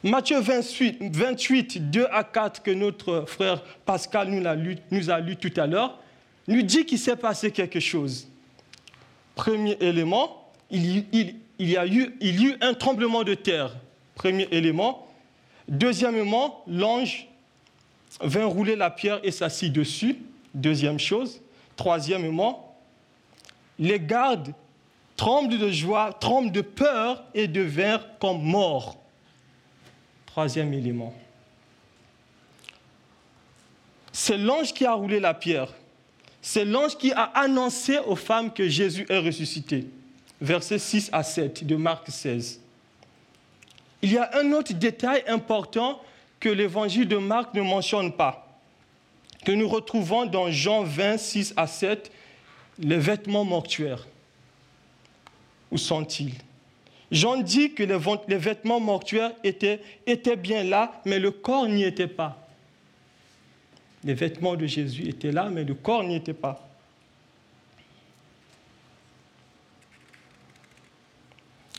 Matthieu 0.03 0.41
28, 0.41 1.15
28, 1.15 1.89
2 1.89 2.07
à 2.11 2.25
4, 2.25 2.61
que 2.61 2.71
notre 2.71 3.23
frère 3.25 3.63
Pascal 3.85 4.29
nous 4.29 5.09
a 5.09 5.19
lu, 5.19 5.37
tout 5.37 5.53
à 5.55 5.65
l'heure, 5.65 5.97
nous 6.45 6.61
dit 6.61 6.85
qu'il 6.85 6.99
s'est 6.99 7.15
passé 7.15 7.51
quelque 7.51 7.79
chose. 7.79 8.27
Premier 9.33 9.77
élément, 9.79 10.51
il, 10.69 11.05
il, 11.13 11.35
y 11.57 11.77
a 11.77 11.87
eu, 11.87 12.15
il 12.19 12.41
y 12.41 12.47
a 12.47 12.49
eu 12.49 12.57
un 12.59 12.73
tremblement 12.73 13.23
de 13.23 13.33
terre. 13.33 13.77
Premier 14.13 14.47
élément. 14.51 15.07
Deuxièmement, 15.69 16.63
l'ange 16.67 17.29
vint 18.19 18.45
rouler 18.45 18.75
la 18.75 18.89
pierre 18.89 19.21
et 19.23 19.31
s'assit 19.31 19.71
dessus. 19.71 20.17
Deuxième 20.53 20.99
chose. 20.99 21.39
Troisièmement, 21.77 22.75
les 23.79 24.01
gardes 24.01 24.53
tremblent 25.15 25.57
de 25.57 25.71
joie, 25.71 26.11
tremblent 26.11 26.51
de 26.51 26.61
peur 26.61 27.23
et 27.33 27.47
devinrent 27.47 28.05
comme 28.19 28.43
morts. 28.43 28.97
Troisième 30.33 30.73
élément. 30.73 31.13
C'est 34.11 34.35
l'ange 34.35 34.73
qui 34.73 34.83
a 34.83 34.93
roulé 34.93 35.19
la 35.19 35.35
pierre. 35.35 35.71
C'est 36.41 36.65
l'ange 36.65 36.97
qui 36.97 37.11
a 37.11 37.25
annoncé 37.35 37.99
aux 37.99 38.15
femmes 38.15 38.51
que 38.51 38.67
Jésus 38.67 39.05
est 39.09 39.19
ressuscité. 39.19 39.85
Versets 40.41 40.79
6 40.79 41.11
à 41.11 41.21
7 41.21 41.67
de 41.67 41.75
Marc 41.75 42.09
16. 42.09 42.59
Il 44.01 44.11
y 44.11 44.17
a 44.17 44.31
un 44.39 44.51
autre 44.53 44.73
détail 44.73 45.23
important 45.27 46.01
que 46.39 46.49
l'évangile 46.49 47.07
de 47.07 47.17
Marc 47.17 47.53
ne 47.53 47.61
mentionne 47.61 48.11
pas 48.11 48.59
que 49.45 49.51
nous 49.51 49.69
retrouvons 49.69 50.25
dans 50.25 50.49
Jean 50.49 50.81
26 50.83 51.53
à 51.57 51.67
7, 51.67 52.11
les 52.79 52.97
vêtements 52.97 53.45
mortuaires. 53.45 54.07
Où 55.69 55.77
sont-ils? 55.77 56.33
Jean 57.13 57.37
dit 57.37 57.73
que 57.73 57.83
les 57.83 58.37
vêtements 58.37 58.81
mortuaires 58.81 59.31
étaient, 59.43 59.79
étaient 60.05 60.35
bien 60.35 60.63
là, 60.63 61.01
mais 61.05 61.19
le 61.19 61.31
corps 61.31 61.67
n'y 61.67 61.83
était 61.83 62.07
pas. 62.07 62.45
Les 64.03 64.13
vêtements 64.13 64.55
de 64.55 64.65
Jésus 64.65 65.07
étaient 65.07 65.31
là, 65.31 65.49
mais 65.49 65.63
le 65.63 65.75
corps 65.75 66.03
n'y 66.03 66.15
était 66.15 66.33
pas. 66.33 66.67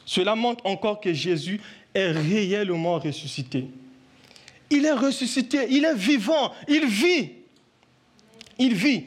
Cela 0.07 0.35
montre 0.35 0.65
encore 0.65 1.01
que 1.01 1.13
Jésus 1.13 1.61
est 1.93 2.13
réellement 2.13 2.99
ressuscité. 2.99 3.67
Il 4.71 4.87
est 4.87 4.93
ressuscité, 4.93 5.67
il 5.69 5.85
est 5.85 5.95
vivant, 5.95 6.53
il 6.69 6.87
vit 6.87 7.33
il 8.59 8.75
vit. 8.75 9.05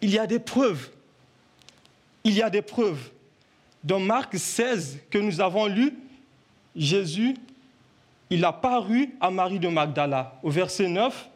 Il 0.00 0.10
y 0.10 0.18
a 0.18 0.26
des 0.26 0.38
preuves. 0.38 0.90
Il 2.24 2.34
y 2.34 2.42
a 2.42 2.50
des 2.50 2.62
preuves. 2.62 3.10
Dans 3.86 4.00
Marc 4.00 4.36
16 4.36 4.98
que 5.08 5.18
nous 5.18 5.40
avons 5.40 5.66
lu, 5.66 5.94
Jésus, 6.74 7.36
il 8.30 8.44
a 8.44 8.52
paru 8.52 9.14
à 9.20 9.30
Marie 9.30 9.60
de 9.60 9.68
Magdala. 9.68 10.40
Au 10.42 10.50
verset 10.50 10.88
9, 10.88 11.28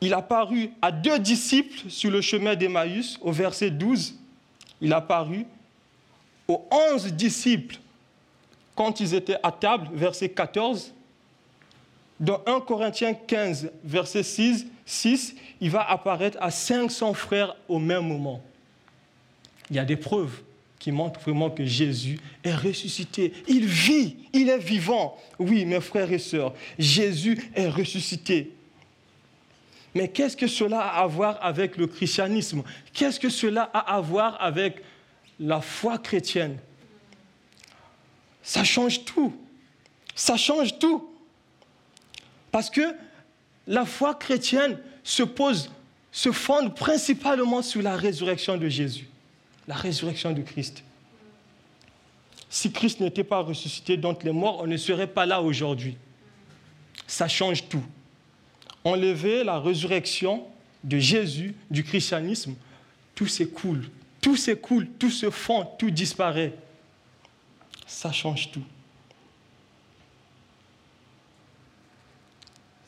il 0.00 0.14
a 0.14 0.22
paru 0.22 0.70
à 0.80 0.92
deux 0.92 1.18
disciples 1.18 1.90
sur 1.90 2.08
le 2.08 2.20
chemin 2.20 2.54
d'Emmaüs. 2.54 3.18
Au 3.20 3.32
verset 3.32 3.72
12, 3.72 4.16
il 4.80 4.92
a 4.92 5.00
paru 5.00 5.44
aux 6.46 6.68
onze 6.70 7.06
disciples 7.12 7.78
quand 8.76 9.00
ils 9.00 9.12
étaient 9.12 9.38
à 9.42 9.50
table. 9.50 9.88
Verset 9.94 10.28
14. 10.28 10.94
Dans 12.20 12.40
1 12.46 12.60
Corinthiens 12.60 13.14
15, 13.14 13.72
verset 13.82 14.22
6, 14.22 14.66
6, 14.86 15.34
il 15.60 15.70
va 15.70 15.82
apparaître 15.82 16.38
à 16.40 16.52
500 16.52 17.12
frères 17.14 17.56
au 17.68 17.80
même 17.80 18.06
moment. 18.06 18.40
Il 19.68 19.74
y 19.74 19.80
a 19.80 19.84
des 19.84 19.96
preuves 19.96 20.42
qui 20.82 20.90
montrent 20.90 21.20
vraiment 21.20 21.48
que 21.48 21.64
Jésus 21.64 22.18
est 22.42 22.56
ressuscité. 22.56 23.32
Il 23.46 23.66
vit, 23.66 24.16
il 24.32 24.48
est 24.48 24.58
vivant. 24.58 25.16
Oui, 25.38 25.64
mes 25.64 25.80
frères 25.80 26.10
et 26.10 26.18
sœurs, 26.18 26.52
Jésus 26.76 27.40
est 27.54 27.68
ressuscité. 27.68 28.50
Mais 29.94 30.08
qu'est-ce 30.08 30.36
que 30.36 30.48
cela 30.48 30.80
a 30.80 31.02
à 31.02 31.06
voir 31.06 31.38
avec 31.40 31.76
le 31.76 31.86
christianisme? 31.86 32.64
Qu'est-ce 32.92 33.20
que 33.20 33.28
cela 33.28 33.62
a 33.72 33.94
à 33.94 34.00
voir 34.00 34.36
avec 34.42 34.82
la 35.38 35.60
foi 35.60 35.98
chrétienne? 35.98 36.58
Ça 38.42 38.64
change 38.64 39.04
tout. 39.04 39.32
Ça 40.16 40.36
change 40.36 40.80
tout. 40.80 41.08
Parce 42.50 42.68
que 42.68 42.92
la 43.68 43.84
foi 43.84 44.16
chrétienne 44.16 44.80
se 45.04 45.22
pose, 45.22 45.70
se 46.10 46.32
fonde 46.32 46.74
principalement 46.74 47.62
sur 47.62 47.82
la 47.82 47.94
résurrection 47.94 48.56
de 48.56 48.68
Jésus, 48.68 49.06
la 49.68 49.74
résurrection 49.74 50.32
de 50.32 50.42
Christ. 50.42 50.82
Si 52.50 52.70
Christ 52.72 53.00
n'était 53.00 53.24
pas 53.24 53.40
ressuscité 53.40 53.96
d'entre 53.96 54.26
les 54.26 54.32
morts, 54.32 54.60
on 54.60 54.66
ne 54.66 54.76
serait 54.76 55.06
pas 55.06 55.26
là 55.26 55.40
aujourd'hui. 55.40 55.96
ça 57.06 57.28
change 57.28 57.68
tout. 57.68 57.84
Enlever 58.84 59.44
la 59.44 59.58
résurrection 59.58 60.46
de 60.82 60.98
Jésus, 60.98 61.54
du 61.70 61.84
christianisme, 61.84 62.54
tout 63.14 63.26
s'écoule, 63.26 63.88
tout 64.20 64.36
s'écoule, 64.36 64.88
tout 64.98 65.10
se 65.10 65.30
fond, 65.30 65.66
tout 65.78 65.90
disparaît. 65.90 66.54
Ça 67.86 68.12
change 68.12 68.50
tout. 68.50 68.64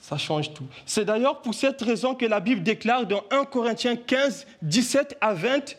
Ça 0.01 0.19
change 0.19 0.53
tout. 0.53 0.67
C'est 0.85 1.07
d'ailleurs 1.07 1.41
pour 1.41 1.55
cette 1.55 1.81
raison 1.81 2.15
que 2.15 2.27
la 2.27 2.41
Bible 2.41 2.63
déclare 2.63 3.07
dans 3.07 3.25
1 3.31 3.47
Corinthiens 3.47 3.97
15, 3.97 4.47
17 4.61 5.17
à 5.21 5.33
20, 5.33 5.77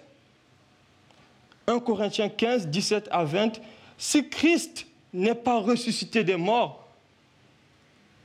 1 1.68 1.80
Corinthiens 1.80 2.30
15, 2.30 2.68
17 2.68 3.08
à 3.12 3.24
20, 3.24 3.60
si 3.98 4.30
Christ 4.30 4.88
n'est 5.14 5.36
pas 5.36 5.60
ressuscité 5.60 6.24
des 6.24 6.36
morts, 6.36 6.86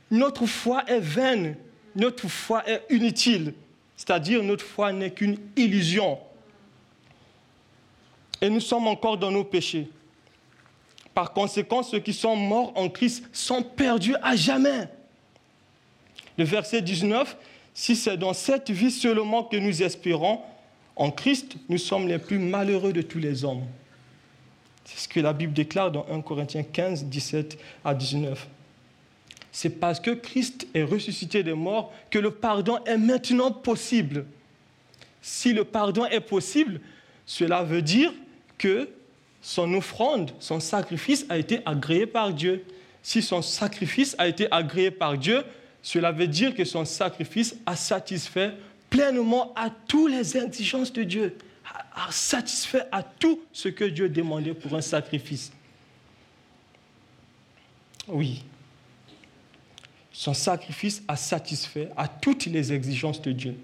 notre 0.09 0.45
foi 0.45 0.83
est 0.87 0.99
vaine, 0.99 1.55
notre 1.95 2.27
foi 2.27 2.67
est 2.69 2.83
inutile, 2.89 3.53
c'est-à-dire 3.95 4.43
notre 4.43 4.65
foi 4.65 4.91
n'est 4.91 5.11
qu'une 5.11 5.37
illusion. 5.55 6.19
Et 8.41 8.49
nous 8.49 8.59
sommes 8.59 8.87
encore 8.87 9.17
dans 9.17 9.31
nos 9.31 9.43
péchés. 9.43 9.87
Par 11.13 11.33
conséquent, 11.33 11.83
ceux 11.83 11.99
qui 11.99 12.13
sont 12.13 12.35
morts 12.35 12.73
en 12.75 12.89
Christ 12.89 13.23
sont 13.31 13.63
perdus 13.63 14.15
à 14.21 14.35
jamais. 14.35 14.87
Le 16.37 16.43
verset 16.43 16.81
19, 16.81 17.37
si 17.73 17.95
c'est 17.95 18.17
dans 18.17 18.33
cette 18.33 18.69
vie 18.69 18.91
seulement 18.91 19.43
que 19.43 19.57
nous 19.57 19.83
espérons, 19.83 20.41
en 20.95 21.11
Christ, 21.11 21.55
nous 21.69 21.77
sommes 21.77 22.07
les 22.07 22.19
plus 22.19 22.39
malheureux 22.39 22.93
de 22.93 23.01
tous 23.01 23.19
les 23.19 23.43
hommes. 23.43 23.63
C'est 24.85 24.99
ce 24.99 25.07
que 25.07 25.19
la 25.19 25.33
Bible 25.33 25.53
déclare 25.53 25.91
dans 25.91 26.05
1 26.09 26.21
Corinthiens 26.21 26.63
15, 26.63 27.05
17 27.05 27.57
à 27.83 27.93
19. 27.93 28.47
C'est 29.51 29.69
parce 29.69 29.99
que 29.99 30.11
Christ 30.11 30.67
est 30.73 30.83
ressuscité 30.83 31.43
des 31.43 31.53
morts 31.53 31.93
que 32.09 32.19
le 32.19 32.31
pardon 32.31 32.79
est 32.85 32.97
maintenant 32.97 33.51
possible. 33.51 34.25
Si 35.21 35.53
le 35.53 35.63
pardon 35.63 36.05
est 36.05 36.21
possible, 36.21 36.81
cela 37.25 37.63
veut 37.63 37.81
dire 37.81 38.11
que 38.57 38.89
son 39.41 39.73
offrande, 39.73 40.31
son 40.39 40.59
sacrifice 40.59 41.25
a 41.29 41.37
été 41.37 41.61
agréé 41.65 42.05
par 42.05 42.33
Dieu. 42.33 42.63
Si 43.03 43.21
son 43.21 43.41
sacrifice 43.41 44.15
a 44.17 44.27
été 44.27 44.47
agréé 44.51 44.91
par 44.91 45.17
Dieu, 45.17 45.43
cela 45.81 46.11
veut 46.11 46.27
dire 46.27 46.53
que 46.53 46.63
son 46.63 46.85
sacrifice 46.85 47.55
a 47.65 47.75
satisfait 47.75 48.53
pleinement 48.91 49.51
à 49.55 49.71
toutes 49.71 50.11
les 50.11 50.37
exigences 50.37 50.93
de 50.93 51.01
Dieu, 51.01 51.35
a 51.95 52.11
satisfait 52.11 52.83
à 52.91 53.01
tout 53.01 53.39
ce 53.51 53.69
que 53.69 53.85
Dieu 53.85 54.09
demandait 54.09 54.53
pour 54.53 54.75
un 54.75 54.81
sacrifice. 54.81 55.51
Oui, 58.07 58.43
son 60.11 60.33
sacrifice 60.33 61.01
a 61.07 61.15
satisfait 61.15 61.89
à 61.95 62.07
toutes 62.07 62.45
les 62.45 62.73
exigences 62.73 63.21
de 63.21 63.31
Dieu. 63.31 63.55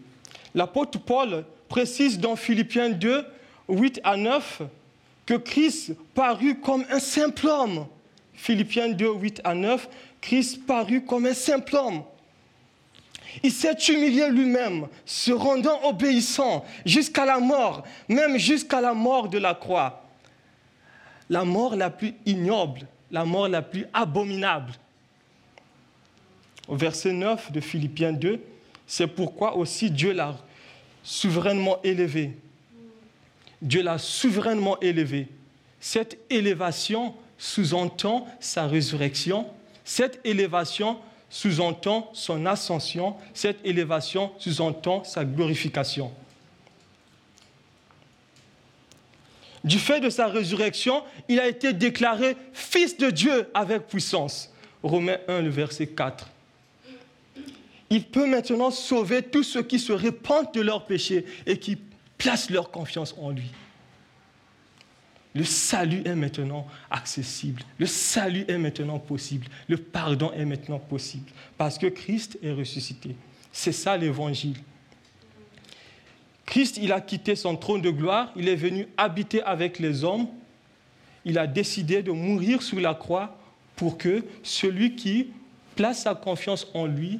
L'apôtre 0.55 0.99
Paul 0.99 1.45
précise 1.67 2.17
dans 2.17 2.35
Philippiens 2.35 2.89
2, 2.89 3.25
8 3.69 4.01
à 4.03 4.15
9, 4.15 4.61
que 5.25 5.33
Christ 5.33 5.93
parut 6.15 6.59
comme 6.59 6.85
un 6.89 6.99
simple 6.99 7.47
homme. 7.47 7.85
Philippiens 8.33 8.89
2, 8.89 9.13
8 9.13 9.41
à 9.43 9.53
9, 9.53 9.89
Christ 10.21 10.65
parut 10.65 11.03
comme 11.03 11.25
un 11.25 11.33
simple 11.33 11.75
homme. 11.75 12.03
Il 13.43 13.51
s'est 13.51 13.77
humilié 13.89 14.29
lui-même, 14.29 14.87
se 15.05 15.31
rendant 15.31 15.83
obéissant 15.83 16.65
jusqu'à 16.85 17.25
la 17.25 17.39
mort, 17.39 17.83
même 18.07 18.37
jusqu'à 18.37 18.81
la 18.81 18.93
mort 18.93 19.29
de 19.29 19.37
la 19.37 19.53
croix. 19.53 20.03
La 21.29 21.43
mort 21.43 21.75
la 21.75 21.89
plus 21.89 22.13
ignoble, 22.25 22.81
la 23.11 23.25
mort 23.25 23.47
la 23.47 23.61
plus 23.61 23.85
abominable. 23.93 24.73
Au 26.67 26.75
verset 26.75 27.13
9 27.13 27.51
de 27.51 27.59
Philippiens 27.59 28.13
2, 28.13 28.39
c'est 28.85 29.07
pourquoi 29.07 29.55
aussi 29.55 29.91
Dieu 29.91 30.13
l'a 30.13 30.35
souverainement 31.03 31.79
élevé 31.83 32.37
Dieu 33.61 33.81
l'a 33.81 33.97
souverainement 33.97 34.79
élevé. 34.81 35.27
Cette 35.79 36.17
élévation 36.29 37.15
sous-entend 37.37 38.27
sa 38.39 38.67
résurrection. 38.67 39.47
Cette 39.83 40.19
élévation 40.23 40.97
sous-entend 41.29 42.09
son 42.13 42.45
ascension. 42.45 43.15
Cette 43.33 43.65
élévation 43.65 44.31
sous-entend 44.37 45.03
sa 45.03 45.25
glorification. 45.25 46.11
Du 49.63 49.79
fait 49.79 49.99
de 49.99 50.09
sa 50.09 50.27
résurrection, 50.27 51.03
il 51.27 51.39
a 51.39 51.47
été 51.47 51.73
déclaré 51.73 52.37
fils 52.53 52.97
de 52.97 53.09
Dieu 53.09 53.49
avec 53.53 53.87
puissance. 53.87 54.53
Romains 54.81 55.17
1, 55.27 55.41
le 55.41 55.49
verset 55.49 55.87
4. 55.87 56.29
Il 57.89 58.03
peut 58.05 58.27
maintenant 58.27 58.71
sauver 58.71 59.21
tous 59.21 59.43
ceux 59.43 59.63
qui 59.63 59.79
se 59.79 59.93
répandent 59.93 60.53
de 60.53 60.61
leurs 60.61 60.85
péchés 60.85 61.25
et 61.45 61.57
qui 61.57 61.77
placent 62.17 62.49
leur 62.49 62.71
confiance 62.71 63.15
en 63.19 63.31
lui. 63.31 63.49
Le 65.37 65.43
salut 65.43 66.01
est 66.03 66.15
maintenant 66.15 66.65
accessible. 66.89 67.61
Le 67.77 67.85
salut 67.85 68.43
est 68.47 68.57
maintenant 68.57 68.97
possible. 68.97 69.45
Le 69.67 69.77
pardon 69.77 70.31
est 70.31 70.45
maintenant 70.45 70.79
possible. 70.79 71.29
Parce 71.59 71.77
que 71.77 71.85
Christ 71.85 72.39
est 72.41 72.53
ressuscité. 72.53 73.15
C'est 73.51 73.71
ça 73.71 73.95
l'évangile. 73.95 74.57
Christ, 76.47 76.79
il 76.81 76.91
a 76.91 77.01
quitté 77.01 77.35
son 77.35 77.55
trône 77.55 77.83
de 77.83 77.91
gloire. 77.91 78.31
Il 78.35 78.49
est 78.49 78.55
venu 78.55 78.87
habiter 78.97 79.43
avec 79.43 79.77
les 79.77 80.03
hommes. 80.03 80.25
Il 81.23 81.37
a 81.37 81.45
décidé 81.45 82.01
de 82.01 82.11
mourir 82.11 82.63
sous 82.63 82.79
la 82.79 82.95
croix 82.95 83.37
pour 83.75 83.99
que 83.99 84.25
celui 84.41 84.95
qui 84.95 85.27
place 85.75 86.01
sa 86.01 86.15
confiance 86.15 86.65
en 86.73 86.87
lui, 86.87 87.19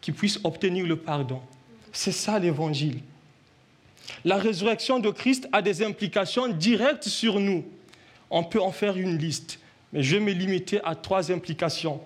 qui 0.00 0.12
puisse 0.12 0.38
obtenir 0.44 0.86
le 0.86 0.94
pardon. 0.94 1.40
C'est 1.90 2.12
ça 2.12 2.38
l'évangile. 2.38 3.00
La 4.24 4.36
résurrection 4.36 4.98
de 4.98 5.10
Christ 5.10 5.48
a 5.52 5.62
des 5.62 5.82
implications 5.82 6.48
directes 6.48 7.08
sur 7.08 7.40
nous. 7.40 7.64
On 8.30 8.42
peut 8.42 8.60
en 8.60 8.72
faire 8.72 8.96
une 8.96 9.18
liste, 9.18 9.58
mais 9.92 10.02
je 10.02 10.16
vais 10.16 10.20
me 10.20 10.32
limiter 10.32 10.80
à 10.84 10.94
trois 10.94 11.30
implications. 11.30 12.00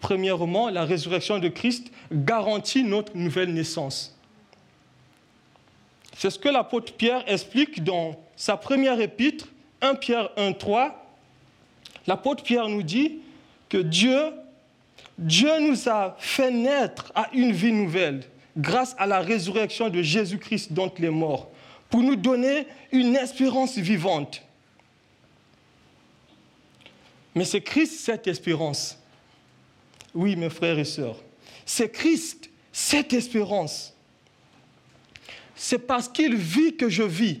Premièrement, 0.00 0.70
la 0.70 0.84
résurrection 0.84 1.38
de 1.38 1.48
Christ 1.48 1.90
garantit 2.12 2.84
notre 2.84 3.16
nouvelle 3.16 3.52
naissance. 3.52 4.16
C'est 6.16 6.30
ce 6.30 6.38
que 6.38 6.48
l'apôtre 6.48 6.92
Pierre 6.92 7.24
explique 7.26 7.82
dans 7.82 8.16
sa 8.36 8.56
première 8.56 9.00
épître, 9.00 9.48
1 9.80 9.96
Pierre 9.96 10.30
1, 10.36 10.52
3. 10.52 11.04
L'apôtre 12.06 12.44
Pierre 12.44 12.68
nous 12.68 12.82
dit 12.82 13.18
que 13.68 13.78
Dieu, 13.78 14.20
Dieu 15.18 15.50
nous 15.60 15.88
a 15.88 16.16
fait 16.18 16.50
naître 16.50 17.10
à 17.14 17.28
une 17.32 17.52
vie 17.52 17.72
nouvelle 17.72 18.22
grâce 18.56 18.94
à 18.98 19.06
la 19.06 19.20
résurrection 19.20 19.88
de 19.88 20.02
Jésus-Christ 20.02 20.72
d'entre 20.72 21.00
les 21.00 21.10
morts, 21.10 21.50
pour 21.90 22.02
nous 22.02 22.16
donner 22.16 22.66
une 22.92 23.16
espérance 23.16 23.76
vivante. 23.76 24.42
Mais 27.34 27.44
c'est 27.44 27.60
Christ 27.60 28.00
cette 28.00 28.26
espérance. 28.26 28.98
Oui, 30.14 30.36
mes 30.36 30.50
frères 30.50 30.78
et 30.78 30.84
sœurs, 30.84 31.16
c'est 31.66 31.90
Christ 31.90 32.50
cette 32.72 33.12
espérance. 33.12 33.94
C'est 35.56 35.78
parce 35.78 36.08
qu'il 36.08 36.34
vit 36.36 36.76
que 36.76 36.88
je 36.88 37.02
vis. 37.02 37.40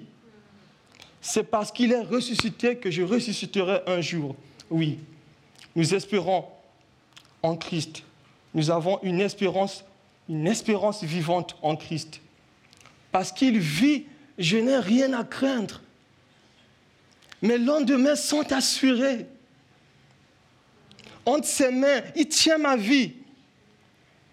C'est 1.20 1.44
parce 1.44 1.72
qu'il 1.72 1.92
est 1.92 2.02
ressuscité 2.02 2.76
que 2.76 2.90
je 2.90 3.02
ressusciterai 3.02 3.80
un 3.86 4.00
jour. 4.00 4.36
Oui, 4.70 4.98
nous 5.74 5.94
espérons 5.94 6.44
en 7.42 7.56
Christ. 7.56 8.02
Nous 8.52 8.70
avons 8.70 9.00
une 9.02 9.20
espérance 9.20 9.84
une 10.28 10.46
espérance 10.46 11.02
vivante 11.02 11.56
en 11.62 11.76
Christ. 11.76 12.20
Parce 13.12 13.30
qu'il 13.32 13.58
vit, 13.58 14.04
je 14.38 14.56
n'ai 14.56 14.78
rien 14.78 15.12
à 15.12 15.24
craindre. 15.24 15.80
Mes 17.42 17.58
lendemains 17.58 18.16
sont 18.16 18.52
assurés. 18.52 19.26
Entre 21.26 21.46
ses 21.46 21.70
mains, 21.70 22.02
il 22.16 22.28
tient 22.28 22.58
ma 22.58 22.76
vie. 22.76 23.12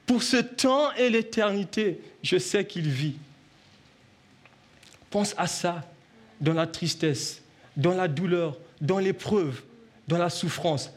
Pour 0.05 0.23
ce 0.23 0.37
temps 0.37 0.91
et 0.93 1.09
l'éternité, 1.09 2.01
je 2.23 2.37
sais 2.37 2.65
qu'il 2.65 2.89
vit. 2.89 3.15
Pense 5.09 5.33
à 5.37 5.47
ça 5.47 5.83
dans 6.39 6.53
la 6.53 6.67
tristesse, 6.67 7.41
dans 7.77 7.93
la 7.93 8.07
douleur, 8.07 8.57
dans 8.79 8.99
l'épreuve, 8.99 9.61
dans 10.07 10.17
la 10.17 10.29
souffrance. 10.29 10.89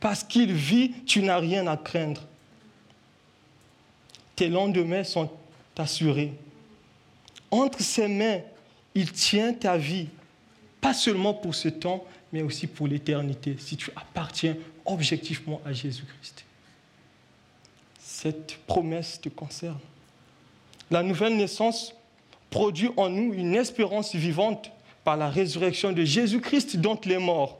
Parce 0.00 0.24
qu'il 0.24 0.52
vit, 0.52 0.92
tu 1.06 1.22
n'as 1.22 1.38
rien 1.38 1.66
à 1.66 1.76
craindre 1.76 2.26
tes 4.36 4.48
lendemains 4.48 5.04
sont 5.04 5.30
assurés. 5.76 6.32
Entre 7.50 7.80
ses 7.82 8.08
mains, 8.08 8.40
il 8.94 9.10
tient 9.12 9.52
ta 9.52 9.76
vie, 9.76 10.08
pas 10.80 10.94
seulement 10.94 11.34
pour 11.34 11.54
ce 11.54 11.68
temps, 11.68 12.04
mais 12.32 12.42
aussi 12.42 12.66
pour 12.66 12.88
l'éternité, 12.88 13.56
si 13.58 13.76
tu 13.76 13.90
appartiens 13.94 14.56
objectivement 14.84 15.60
à 15.64 15.72
Jésus-Christ. 15.72 16.44
Cette 17.98 18.56
promesse 18.66 19.20
te 19.20 19.28
concerne. 19.28 19.78
La 20.90 21.02
nouvelle 21.02 21.36
naissance 21.36 21.94
produit 22.50 22.90
en 22.96 23.08
nous 23.08 23.34
une 23.34 23.54
espérance 23.54 24.14
vivante 24.14 24.70
par 25.02 25.16
la 25.16 25.28
résurrection 25.28 25.92
de 25.92 26.04
Jésus-Christ 26.04 26.76
d'entre 26.76 27.08
les 27.08 27.18
morts. 27.18 27.58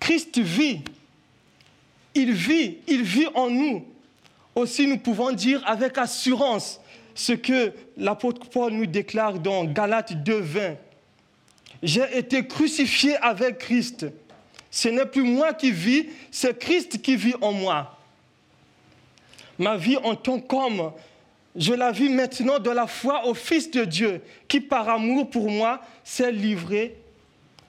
Christ 0.00 0.38
vit 0.38 0.80
il 2.14 2.32
vit, 2.32 2.78
il 2.86 3.02
vit 3.02 3.26
en 3.34 3.50
nous. 3.50 3.84
Aussi, 4.54 4.86
nous 4.86 4.98
pouvons 4.98 5.32
dire 5.32 5.62
avec 5.66 5.98
assurance 5.98 6.80
ce 7.14 7.32
que 7.32 7.72
l'apôtre 7.96 8.48
Paul 8.48 8.72
nous 8.72 8.86
déclare 8.86 9.38
dans 9.38 9.64
Galates 9.64 10.12
2.20. 10.12 10.76
J'ai 11.82 12.18
été 12.18 12.46
crucifié 12.46 13.16
avec 13.16 13.58
Christ. 13.58 14.06
Ce 14.70 14.88
n'est 14.88 15.06
plus 15.06 15.22
moi 15.22 15.52
qui 15.52 15.70
vis, 15.70 16.06
c'est 16.30 16.58
Christ 16.58 17.02
qui 17.02 17.16
vit 17.16 17.34
en 17.40 17.52
moi. 17.52 17.98
Ma 19.58 19.76
vie 19.76 19.96
en 19.98 20.14
tant 20.14 20.40
qu'homme, 20.40 20.92
je 21.54 21.72
la 21.72 21.92
vis 21.92 22.08
maintenant 22.08 22.58
de 22.58 22.70
la 22.70 22.86
foi 22.86 23.26
au 23.26 23.34
Fils 23.34 23.70
de 23.70 23.84
Dieu, 23.84 24.20
qui 24.48 24.60
par 24.60 24.88
amour 24.88 25.30
pour 25.30 25.50
moi 25.50 25.80
s'est 26.02 26.32
livré 26.32 26.96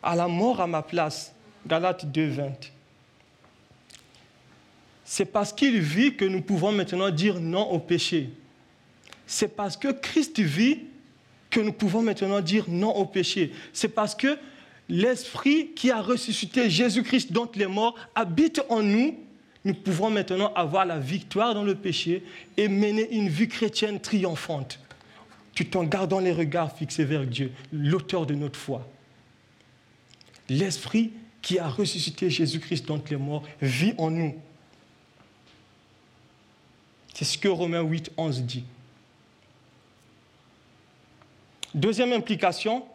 à 0.01 0.15
la 0.15 0.27
mort 0.27 0.61
à 0.61 0.67
ma 0.67 0.81
place. 0.81 1.33
Galates 1.67 2.05
2.20. 2.05 2.74
C'est 5.05 5.25
parce 5.25 5.53
qu'il 5.53 5.79
vit 5.79 6.15
que 6.15 6.25
nous 6.25 6.41
pouvons 6.41 6.71
maintenant 6.71 7.11
dire 7.11 7.39
non 7.39 7.69
au 7.69 7.77
péché. 7.77 8.29
C'est 9.27 9.55
parce 9.55 9.77
que 9.77 9.91
Christ 9.91 10.39
vit 10.39 10.79
que 11.51 11.59
nous 11.59 11.71
pouvons 11.71 12.01
maintenant 12.01 12.41
dire 12.41 12.65
non 12.67 12.93
au 12.95 13.05
péché. 13.05 13.53
C'est 13.71 13.89
parce 13.89 14.15
que 14.15 14.37
l'Esprit 14.89 15.69
qui 15.75 15.91
a 15.91 16.01
ressuscité 16.01 16.71
Jésus-Christ 16.71 17.31
dont 17.31 17.49
les 17.55 17.67
morts 17.67 17.95
habite 18.15 18.61
en 18.67 18.81
nous. 18.81 19.15
Nous 19.63 19.75
pouvons 19.75 20.09
maintenant 20.09 20.51
avoir 20.53 20.85
la 20.85 20.99
victoire 20.99 21.53
dans 21.53 21.63
le 21.63 21.75
péché 21.75 22.23
et 22.57 22.67
mener 22.67 23.15
une 23.15 23.29
vie 23.29 23.47
chrétienne 23.47 23.99
triomphante, 23.99 24.79
tout 25.53 25.77
en 25.77 25.83
gardant 25.83 26.19
les 26.19 26.33
regards 26.33 26.75
fixés 26.75 27.05
vers 27.05 27.25
Dieu, 27.25 27.51
l'auteur 27.71 28.25
de 28.25 28.33
notre 28.33 28.59
foi. 28.59 28.87
L'Esprit 30.49 31.13
qui 31.41 31.59
a 31.59 31.67
ressuscité 31.67 32.29
Jésus-Christ 32.29 32.87
dont 32.87 33.01
les 33.09 33.17
morts 33.17 33.43
vit 33.61 33.93
en 33.99 34.09
nous. 34.09 34.35
C'est 37.15 37.23
ce 37.23 37.38
que 37.38 37.47
Romains 37.47 37.82
8, 37.82 38.12
11 38.17 38.43
dit. 38.43 38.65
Deuxième 41.73 42.12
implication, 42.12 42.86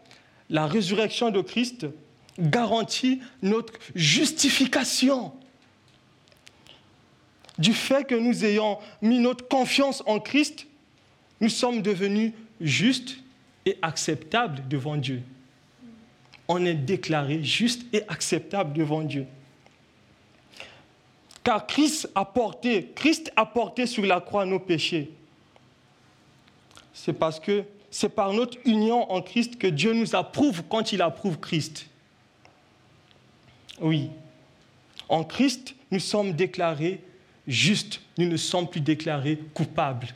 la 0.51 0.67
résurrection 0.67 1.31
de 1.31 1.41
Christ 1.41 1.87
garantit 2.39 3.23
notre 3.41 3.73
justification. 3.95 5.33
Du 7.59 7.73
fait 7.73 8.05
que 8.07 8.15
nous 8.15 8.45
ayons 8.45 8.79
mis 9.01 9.21
notre 9.21 9.49
confiance 9.49 10.03
en 10.05 10.21
Christ, 10.21 10.67
nous 11.41 11.49
sommes 11.49 11.81
devenus 11.81 12.35
justes 12.61 13.17
et 13.65 13.79
acceptables 13.81 14.69
devant 14.69 14.99
Dieu. 14.99 15.23
On 16.47 16.67
est 16.67 16.75
déclaré 16.75 17.43
juste 17.43 17.87
et 17.95 18.03
acceptable 18.07 18.75
devant 18.75 19.01
Dieu. 19.01 19.27
Car 21.43 21.67
Christ 21.67 22.09
a 22.15 22.25
porté, 22.25 23.87
sur 23.87 24.05
la 24.05 24.21
croix 24.21 24.45
nos 24.45 24.59
péchés. 24.59 25.11
C'est 26.93 27.15
parce 27.15 27.41
que 27.41 27.65
c'est 27.91 28.11
par 28.11 28.33
notre 28.33 28.59
union 28.65 29.11
en 29.11 29.23
Christ 29.23 29.57
que 29.57 29.67
Dieu 29.67 29.93
nous 29.93 30.15
approuve 30.15 30.63
quand 30.69 30.93
il 30.93 31.03
approuve 31.03 31.39
Christ. 31.39 31.87
Oui. 33.81 34.11
En 35.09 35.25
Christ, 35.25 35.75
nous 35.91 35.99
sommes 35.99 36.33
déclarés 36.33 37.03
justes, 37.49 38.01
nous 38.19 38.27
ne 38.29 38.37
sommes 38.37 38.69
plus 38.69 38.81
déclarés 38.81 39.39
coupables. 39.55 40.09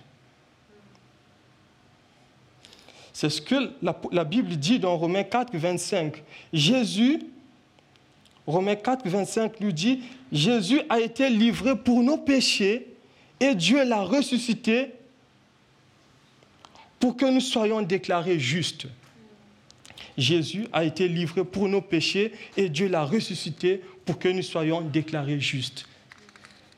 C'est 3.12 3.30
ce 3.30 3.40
que 3.40 3.72
la, 3.80 3.98
la, 4.12 4.24
Bible 4.24 4.56
dit 4.56 4.78
dans 4.78 4.96
Romains 4.96 5.22
4, 5.22 5.56
25. 5.56 6.22
Jésus 6.52 7.20
Romains 8.46 8.76
4, 8.76 9.08
25 9.08 9.60
nous 9.60 9.72
dit, 9.72 10.02
Jésus 10.30 10.80
a 10.88 11.00
été 11.00 11.30
livré 11.30 11.76
pour 11.76 12.02
nos 12.02 12.18
péchés 12.18 12.88
et 13.40 13.54
Dieu 13.54 13.84
l'a 13.84 14.02
ressuscité 14.02 14.92
pour 17.00 17.16
que 17.16 17.24
nous 17.24 17.40
soyons 17.40 17.82
déclarés 17.82 18.38
justes. 18.38 18.86
Jésus 20.16 20.66
a 20.72 20.84
été 20.84 21.08
livré 21.08 21.44
pour 21.44 21.68
nos 21.68 21.80
péchés 21.80 22.32
et 22.56 22.68
Dieu 22.68 22.88
l'a 22.88 23.04
ressuscité 23.04 23.82
pour 24.04 24.18
que 24.18 24.28
nous 24.28 24.42
soyons 24.42 24.82
déclarés 24.82 25.40
justes. 25.40 25.86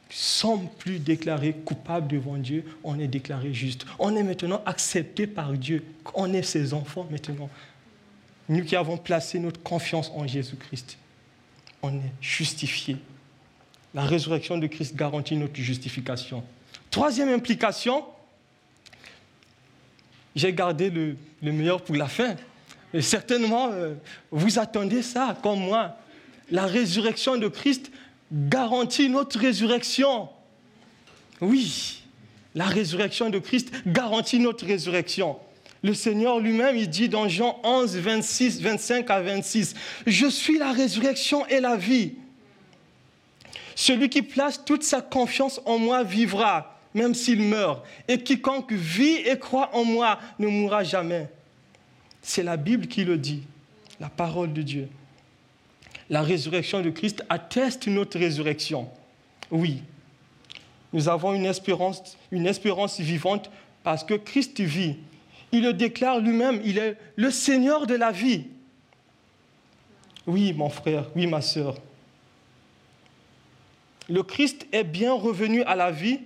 Sans 0.08 0.58
plus 0.58 1.00
déclarés 1.00 1.52
coupables 1.52 2.06
devant 2.06 2.36
Dieu, 2.36 2.64
on 2.84 2.98
est 2.98 3.08
déclarés 3.08 3.52
justes. 3.52 3.84
On 3.98 4.14
est 4.16 4.22
maintenant 4.22 4.62
accepté 4.64 5.26
par 5.26 5.52
Dieu. 5.52 5.84
On 6.14 6.32
est 6.32 6.42
ses 6.42 6.72
enfants 6.72 7.06
maintenant. 7.10 7.50
Nous 8.48 8.64
qui 8.64 8.76
avons 8.76 8.96
placé 8.96 9.40
notre 9.40 9.60
confiance 9.62 10.12
en 10.14 10.26
Jésus-Christ 10.26 10.96
on 11.82 11.94
est 11.94 12.12
justifié. 12.20 12.96
La 13.94 14.02
résurrection 14.02 14.58
de 14.58 14.66
Christ 14.66 14.94
garantit 14.94 15.36
notre 15.36 15.56
justification. 15.56 16.42
Troisième 16.90 17.28
implication, 17.30 18.04
j'ai 20.34 20.52
gardé 20.52 20.90
le, 20.90 21.16
meilleur 21.42 21.82
pour 21.82 21.96
la 21.96 22.08
fin. 22.08 22.36
Certainement, 23.00 23.70
euh, 23.72 23.94
vous 24.30 24.58
attendez 24.58 25.02
ça 25.02 25.36
comme 25.42 25.60
moi. 25.60 25.96
La 26.50 26.66
résurrection 26.66 27.36
de 27.36 27.48
Christ 27.48 27.90
garantit 28.32 29.08
notre 29.08 29.38
résurrection. 29.38 30.28
Oui, 31.40 32.02
la 32.54 32.66
résurrection 32.66 33.30
de 33.30 33.38
Christ 33.38 33.70
garantit 33.86 34.38
notre 34.38 34.64
résurrection. 34.64 35.38
Le 35.82 35.94
Seigneur 35.94 36.40
lui-même, 36.40 36.76
il 36.76 36.88
dit 36.88 37.08
dans 37.08 37.28
Jean 37.28 37.60
11, 37.62 37.96
26, 37.96 38.60
25 38.60 39.10
à 39.10 39.20
26, 39.20 39.74
Je 40.06 40.26
suis 40.26 40.58
la 40.58 40.72
résurrection 40.72 41.46
et 41.46 41.60
la 41.60 41.76
vie. 41.76 42.14
Celui 43.74 44.08
qui 44.08 44.22
place 44.22 44.64
toute 44.64 44.82
sa 44.82 45.02
confiance 45.02 45.60
en 45.66 45.78
moi 45.78 46.02
vivra, 46.02 46.80
même 46.94 47.14
s'il 47.14 47.42
meurt. 47.42 47.84
Et 48.08 48.18
quiconque 48.18 48.72
vit 48.72 49.16
et 49.26 49.38
croit 49.38 49.70
en 49.74 49.84
moi 49.84 50.18
ne 50.38 50.48
mourra 50.48 50.82
jamais. 50.82 51.28
C'est 52.22 52.42
la 52.42 52.56
Bible 52.56 52.86
qui 52.86 53.04
le 53.04 53.18
dit, 53.18 53.42
la 54.00 54.08
parole 54.08 54.52
de 54.52 54.62
Dieu. 54.62 54.88
La 56.08 56.22
résurrection 56.22 56.80
de 56.80 56.90
Christ 56.90 57.22
atteste 57.28 57.86
notre 57.86 58.18
résurrection. 58.18 58.88
Oui, 59.50 59.82
nous 60.92 61.08
avons 61.08 61.34
une 61.34 61.44
espérance, 61.44 62.16
une 62.30 62.46
espérance 62.46 62.98
vivante 63.00 63.50
parce 63.82 64.02
que 64.02 64.14
Christ 64.14 64.60
vit 64.60 64.96
il 65.52 65.62
le 65.62 65.72
déclare 65.72 66.20
lui-même, 66.20 66.60
il 66.64 66.78
est 66.78 66.96
le 67.16 67.30
Seigneur 67.30 67.86
de 67.86 67.94
la 67.94 68.10
vie. 68.10 68.44
Oui, 70.26 70.52
mon 70.52 70.68
frère, 70.68 71.04
oui, 71.14 71.26
ma 71.26 71.40
sœur. 71.40 71.76
Le 74.08 74.22
Christ 74.22 74.66
est 74.72 74.84
bien 74.84 75.12
revenu 75.12 75.62
à 75.62 75.76
la 75.76 75.90
vie 75.90 76.20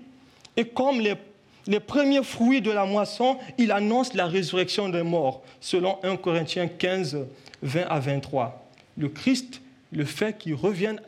et 0.56 0.66
comme 0.66 1.00
les, 1.00 1.80
premiers 1.80 2.22
fruits 2.22 2.60
de 2.60 2.70
la 2.70 2.84
moisson, 2.84 3.38
il 3.58 3.72
annonce 3.72 4.14
la 4.14 4.26
résurrection 4.26 4.88
des 4.88 5.02
morts, 5.02 5.42
selon 5.60 5.98
1 6.02 6.16
Corinthiens 6.16 6.68
15, 6.68 7.26
20 7.62 7.82
à 7.88 8.00
23. 8.00 8.68
Le 8.96 9.08
Christ, 9.08 9.60
le 9.92 10.04
fait 10.04 10.36
qu'il 10.36 10.54
revienne, 10.54 11.00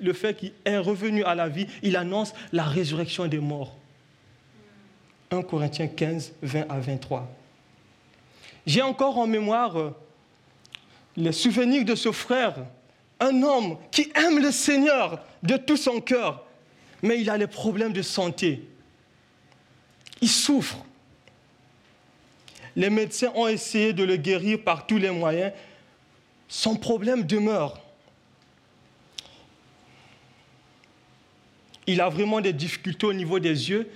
le 0.00 0.12
fait 0.12 0.34
qu'il 0.34 0.52
est 0.64 0.78
revenu 0.78 1.24
à 1.24 1.34
la 1.34 1.48
vie, 1.48 1.66
il 1.82 1.96
annonce 1.96 2.34
la 2.52 2.64
résurrection 2.64 3.26
des 3.26 3.40
morts. 3.40 3.77
1 5.30 5.42
Corinthiens 5.42 5.88
15, 5.88 6.32
20 6.42 6.66
à 6.68 6.78
23. 6.78 7.28
J'ai 8.66 8.82
encore 8.82 9.18
en 9.18 9.26
mémoire 9.26 9.78
euh, 9.78 9.90
les 11.16 11.32
souvenirs 11.32 11.84
de 11.84 11.94
ce 11.94 12.12
frère, 12.12 12.54
un 13.20 13.42
homme 13.42 13.76
qui 13.90 14.10
aime 14.14 14.38
le 14.38 14.50
Seigneur 14.50 15.24
de 15.42 15.56
tout 15.56 15.76
son 15.76 16.00
cœur, 16.00 16.44
mais 17.02 17.20
il 17.20 17.30
a 17.30 17.38
des 17.38 17.46
problèmes 17.46 17.92
de 17.92 18.02
santé. 18.02 18.62
Il 20.20 20.28
souffre. 20.28 20.78
Les 22.76 22.90
médecins 22.90 23.32
ont 23.34 23.48
essayé 23.48 23.92
de 23.92 24.04
le 24.04 24.16
guérir 24.16 24.62
par 24.62 24.86
tous 24.86 24.98
les 24.98 25.10
moyens. 25.10 25.52
Son 26.46 26.76
problème 26.76 27.24
demeure. 27.24 27.80
Il 31.86 32.00
a 32.00 32.08
vraiment 32.08 32.40
des 32.40 32.52
difficultés 32.52 33.06
au 33.06 33.12
niveau 33.12 33.38
des 33.38 33.70
yeux, 33.70 33.88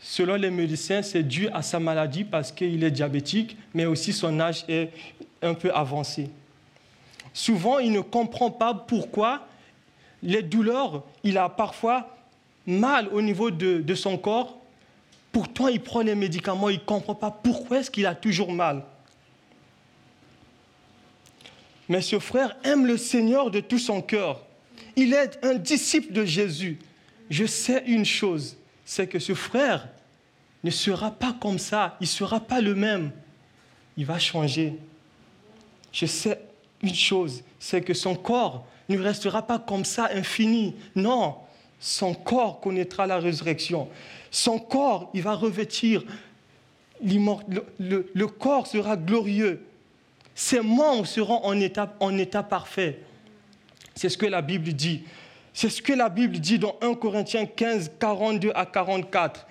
Selon 0.00 0.36
les 0.36 0.50
médecins, 0.50 1.02
c'est 1.02 1.22
dû 1.22 1.48
à 1.50 1.62
sa 1.62 1.78
maladie 1.78 2.24
parce 2.24 2.50
qu'il 2.52 2.82
est 2.82 2.90
diabétique, 2.90 3.56
mais 3.74 3.84
aussi 3.84 4.12
son 4.12 4.40
âge 4.40 4.64
est 4.66 4.90
un 5.42 5.54
peu 5.54 5.70
avancé. 5.72 6.30
Souvent, 7.34 7.78
il 7.78 7.92
ne 7.92 8.00
comprend 8.00 8.50
pas 8.50 8.74
pourquoi 8.74 9.46
les 10.22 10.42
douleurs, 10.42 11.04
il 11.22 11.38
a 11.38 11.48
parfois 11.48 12.16
mal 12.66 13.08
au 13.12 13.22
niveau 13.22 13.50
de, 13.50 13.94
son 13.94 14.16
corps. 14.16 14.58
Pourtant, 15.32 15.68
il 15.68 15.80
prend 15.80 16.00
les 16.00 16.14
médicaments, 16.14 16.70
il 16.70 16.78
ne 16.78 16.84
comprend 16.84 17.14
pas 17.14 17.30
pourquoi 17.30 17.80
est-ce 17.80 17.90
qu'il 17.90 18.06
a 18.06 18.14
toujours 18.14 18.52
mal. 18.52 18.82
Mais 21.88 22.00
ce 22.00 22.18
frère 22.18 22.56
aime 22.64 22.86
le 22.86 22.96
Seigneur 22.96 23.50
de 23.50 23.60
tout 23.60 23.78
son 23.78 24.00
cœur. 24.00 24.40
Il 24.96 25.12
est 25.12 25.38
un 25.44 25.54
disciple 25.54 26.12
de 26.12 26.24
Jésus. 26.24 26.78
Je 27.30 27.46
sais 27.46 27.82
une 27.86 28.04
chose, 28.04 28.56
c'est 28.90 29.06
que 29.06 29.20
ce 29.20 29.34
frère 29.34 29.86
ne 30.64 30.70
sera 30.72 31.12
pas 31.12 31.32
comme 31.40 31.60
ça, 31.60 31.96
il 32.00 32.04
ne 32.04 32.08
sera 32.08 32.40
pas 32.40 32.60
le 32.60 32.74
même. 32.74 33.12
Il 33.96 34.04
va 34.04 34.18
changer. 34.18 34.78
Je 35.92 36.06
sais 36.06 36.40
une 36.82 36.92
chose, 36.92 37.44
c'est 37.60 37.82
que 37.82 37.94
son 37.94 38.16
corps 38.16 38.66
ne 38.88 38.98
restera 38.98 39.46
pas 39.46 39.60
comme 39.60 39.84
ça 39.84 40.10
infini. 40.12 40.74
Non, 40.96 41.36
son 41.78 42.14
corps 42.14 42.60
connaîtra 42.60 43.06
la 43.06 43.20
résurrection. 43.20 43.88
Son 44.28 44.58
corps, 44.58 45.08
il 45.14 45.22
va 45.22 45.34
revêtir 45.34 46.02
le, 47.00 48.10
le, 48.12 48.26
corps 48.26 48.66
sera 48.66 48.96
glorieux. 48.96 49.64
Ses 50.34 50.62
membres 50.62 51.06
seront 51.06 51.44
en 51.44 51.60
état, 51.60 51.94
en 52.00 52.18
état 52.18 52.42
parfait. 52.42 52.98
C'est 53.94 54.08
ce 54.08 54.18
que 54.18 54.26
la 54.26 54.42
Bible 54.42 54.72
dit. 54.72 55.04
C'est 55.60 55.68
ce 55.68 55.82
que 55.82 55.92
la 55.92 56.08
Bible 56.08 56.38
dit 56.38 56.58
dans 56.58 56.78
1 56.80 56.94
Corinthiens 56.94 57.44
15, 57.44 57.90
42 58.00 58.50
à 58.54 58.64
44. 58.64 59.46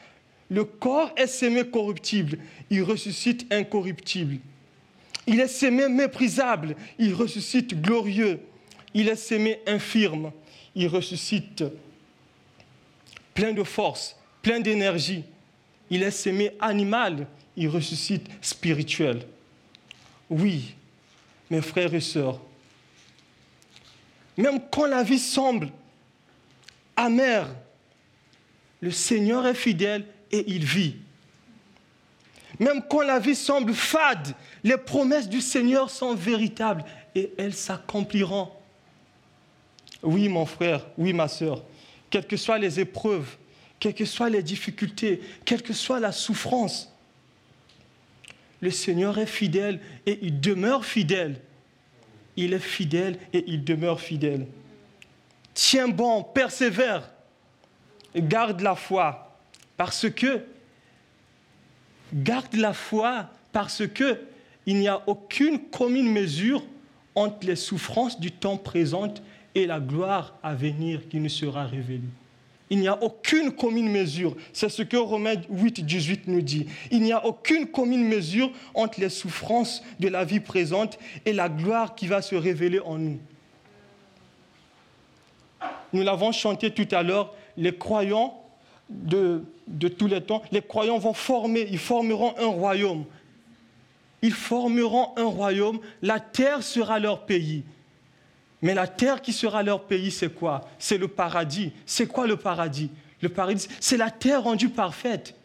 Le 0.50 0.64
corps 0.64 1.12
est 1.16 1.28
sémé 1.28 1.64
corruptible, 1.70 2.40
il 2.72 2.82
ressuscite 2.82 3.46
incorruptible. 3.54 4.40
Il 5.28 5.40
est 5.40 5.48
sémé 5.48 5.88
méprisable, 5.88 6.76
il 6.98 7.14
ressuscite 7.14 7.80
glorieux. 7.80 8.40
Il 8.96 9.08
est 9.08 9.16
sémé 9.16 9.60
infirme, 9.68 10.32
il 10.74 10.88
ressuscite 10.88 11.64
plein 13.36 13.54
de 13.54 13.62
force, 13.62 14.16
plein 14.42 14.62
d'énergie. 14.62 15.26
Il 15.92 16.02
est 16.02 16.10
sémé 16.10 16.54
animal, 16.60 17.28
il 17.56 17.68
ressuscite 17.68 18.26
spirituel. 18.42 19.28
Oui, 20.28 20.74
mes 21.52 21.62
frères 21.62 21.94
et 21.94 22.02
sœurs, 22.02 22.42
même 24.38 24.60
quand 24.72 24.88
la 24.88 25.04
vie 25.04 25.20
semble 25.20 25.70
amère, 27.00 27.48
le 28.82 28.92
Seigneur 28.92 29.46
est 29.48 29.56
fidèle 29.56 30.06
et 30.32 30.44
il 30.48 30.64
vit. 30.64 30.98
Même 32.60 32.82
quand 32.90 33.02
la 33.02 33.20
vie 33.20 33.36
semble 33.36 33.74
fade, 33.74 34.36
les 34.64 34.78
promesses 34.78 35.30
du 35.30 35.42
Seigneur 35.42 35.90
sont 35.90 36.14
véritables 36.14 36.84
et 37.16 37.32
elles 37.38 37.54
s'accompliront. 37.54 38.50
Oui, 40.04 40.30
mon 40.30 40.46
frère, 40.46 40.86
oui, 40.98 41.14
ma 41.14 41.28
sœur, 41.28 41.64
quelles 42.10 42.28
que 42.28 42.38
soient 42.38 42.58
les 42.58 42.80
épreuves, 42.80 43.38
quelles 43.80 43.94
que 43.94 44.06
soient 44.06 44.30
les 44.30 44.44
difficultés, 44.44 45.22
quelle 45.46 45.62
que 45.62 45.74
soit 45.74 46.00
la 46.00 46.12
souffrance, 46.12 46.94
le 48.62 48.72
Seigneur 48.72 49.18
est 49.18 49.26
fidèle 49.26 49.80
et 50.06 50.20
il 50.22 50.42
demeure 50.42 50.84
fidèle. 50.84 51.40
Il 52.36 52.54
est 52.54 52.60
fidèle 52.60 53.18
et 53.32 53.44
il 53.48 53.64
demeure 53.64 54.02
fidèle. 54.02 54.48
Tiens 55.62 55.90
bon, 55.90 56.24
persévère, 56.24 57.12
garde 58.16 58.62
la 58.62 58.76
foi, 58.76 59.36
parce 59.76 60.10
que, 60.10 60.46
garde 62.14 62.56
la 62.56 62.72
foi, 62.72 63.30
parce 63.52 63.86
que 63.86 64.22
il 64.66 64.78
n'y 64.78 64.88
a 64.88 65.02
aucune 65.06 65.60
commune 65.60 66.10
mesure 66.10 66.64
entre 67.14 67.46
les 67.46 67.58
souffrances 67.58 68.22
du 68.22 68.32
temps 68.32 68.56
présent 68.56 69.14
et 69.54 69.66
la 69.66 69.82
gloire 69.82 70.34
à 70.44 70.56
venir 70.56 71.10
qui 71.10 71.20
nous 71.20 71.28
sera 71.28 71.66
révélée. 71.66 72.08
Il 72.70 72.80
n'y 72.80 72.88
a 72.88 73.04
aucune 73.04 73.52
commune 73.52 73.92
mesure. 73.92 74.38
C'est 74.54 74.70
ce 74.70 74.82
que 74.82 74.96
Romains 74.96 75.42
8, 75.50 75.84
18 75.84 76.28
nous 76.28 76.42
dit. 76.42 76.68
Il 76.90 77.02
n'y 77.02 77.12
a 77.12 77.26
aucune 77.26 77.68
commune 77.68 78.08
mesure 78.08 78.50
entre 78.74 79.02
les 79.02 79.10
souffrances 79.10 79.84
de 80.00 80.08
la 80.08 80.24
vie 80.24 80.40
présente 80.40 80.98
et 81.26 81.34
la 81.34 81.50
gloire 81.50 81.96
qui 81.96 82.08
va 82.08 82.22
se 82.22 82.36
révéler 82.36 82.80
en 82.80 82.98
nous. 82.98 83.20
Nous 85.94 86.04
l'avons 86.04 86.32
chanté 86.32 86.72
tout 86.72 86.88
à 86.92 87.04
l'heure, 87.04 87.34
les 87.58 87.76
croyants 87.76 88.40
de, 88.90 89.44
tous 89.98 90.08
les 90.08 90.22
temps, 90.22 90.42
les 90.52 90.62
croyants 90.62 90.98
vont 90.98 91.14
former, 91.14 91.68
ils 91.70 91.78
formeront 91.78 92.34
un 92.38 92.48
royaume. 92.48 93.06
Ils 94.22 94.34
formeront 94.34 95.14
un 95.16 95.26
royaume, 95.26 95.80
la 96.02 96.20
terre 96.20 96.64
sera 96.64 97.00
leur 97.00 97.26
pays. 97.26 97.64
Mais 98.62 98.74
la 98.74 98.88
terre 98.88 99.22
qui 99.22 99.32
sera 99.32 99.64
leur 99.64 99.86
pays, 99.86 100.12
c'est 100.12 100.34
quoi? 100.34 100.62
C'est 100.78 100.98
le 100.98 101.08
paradis. 101.08 101.72
C'est 101.86 102.08
quoi 102.08 102.28
le 102.28 102.36
paradis? 102.36 102.90
Le 103.22 103.30
paradis, 103.30 103.68
c'est 103.80 103.96
la 103.96 104.12
terre 104.12 104.44
rendue 104.44 104.70
parfaite. 104.70 105.36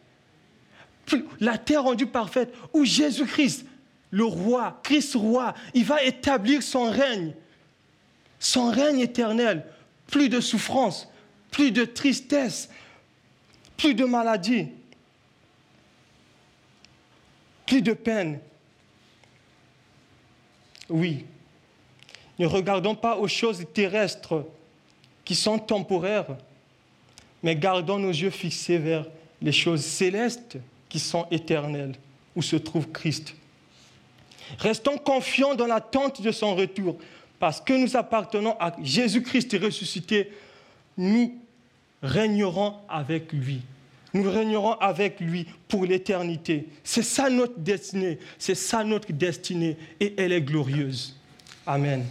La 1.39 1.57
terre 1.57 1.83
rendue 1.83 2.07
parfaite 2.07 2.53
où 2.73 2.83
Jésus-Christ, 2.83 3.65
le 4.09 4.25
roi, 4.25 4.79
Christ 4.83 5.15
roi, 5.15 5.53
il 5.73 5.85
va 5.85 6.03
établir 6.03 6.61
son 6.61 6.89
règne. 6.89 7.33
Son 8.39 8.69
règne 8.69 8.99
éternel. 8.99 9.63
Plus 10.07 10.29
de 10.29 10.39
souffrance, 10.39 11.07
plus 11.51 11.71
de 11.71 11.85
tristesse, 11.85 12.69
plus 13.77 13.93
de 13.93 14.05
maladie, 14.05 14.67
plus 17.65 17.81
de 17.81 17.93
peine. 17.93 18.39
Oui, 20.89 21.25
ne 22.37 22.45
regardons 22.45 22.95
pas 22.95 23.17
aux 23.17 23.27
choses 23.27 23.65
terrestres 23.73 24.45
qui 25.23 25.35
sont 25.35 25.57
temporaires, 25.57 26.37
mais 27.41 27.55
gardons 27.55 27.99
nos 27.99 28.11
yeux 28.11 28.29
fixés 28.29 28.77
vers 28.77 29.05
les 29.41 29.51
choses 29.51 29.83
célestes 29.83 30.57
qui 30.89 30.99
sont 30.99 31.25
éternelles, 31.31 31.95
où 32.35 32.41
se 32.41 32.55
trouve 32.55 32.89
Christ. 32.89 33.35
Restons 34.59 34.97
confiants 34.97 35.55
dans 35.55 35.65
l'attente 35.65 36.21
de 36.21 36.31
son 36.31 36.55
retour, 36.55 36.97
parce 37.39 37.61
que 37.61 37.73
nous 37.73 37.95
appartenons 37.95 38.55
à 38.59 38.75
Jésus-Christ 38.81 39.57
ressuscité, 39.61 40.31
nous 40.97 41.37
régnerons 42.01 42.75
avec 42.89 43.31
lui. 43.33 43.61
Nous 44.13 44.29
régnerons 44.29 44.73
avec 44.73 45.19
lui 45.19 45.45
pour 45.67 45.85
l'éternité. 45.85 46.67
C'est 46.83 47.03
ça 47.03 47.29
notre 47.29 47.59
destinée, 47.59 48.17
c'est 48.39 48.55
ça 48.55 48.83
notre 48.83 49.11
destinée, 49.11 49.77
et 49.99 50.13
elle 50.17 50.31
est 50.31 50.41
glorieuse. 50.41 51.15
Amen. 51.67 52.05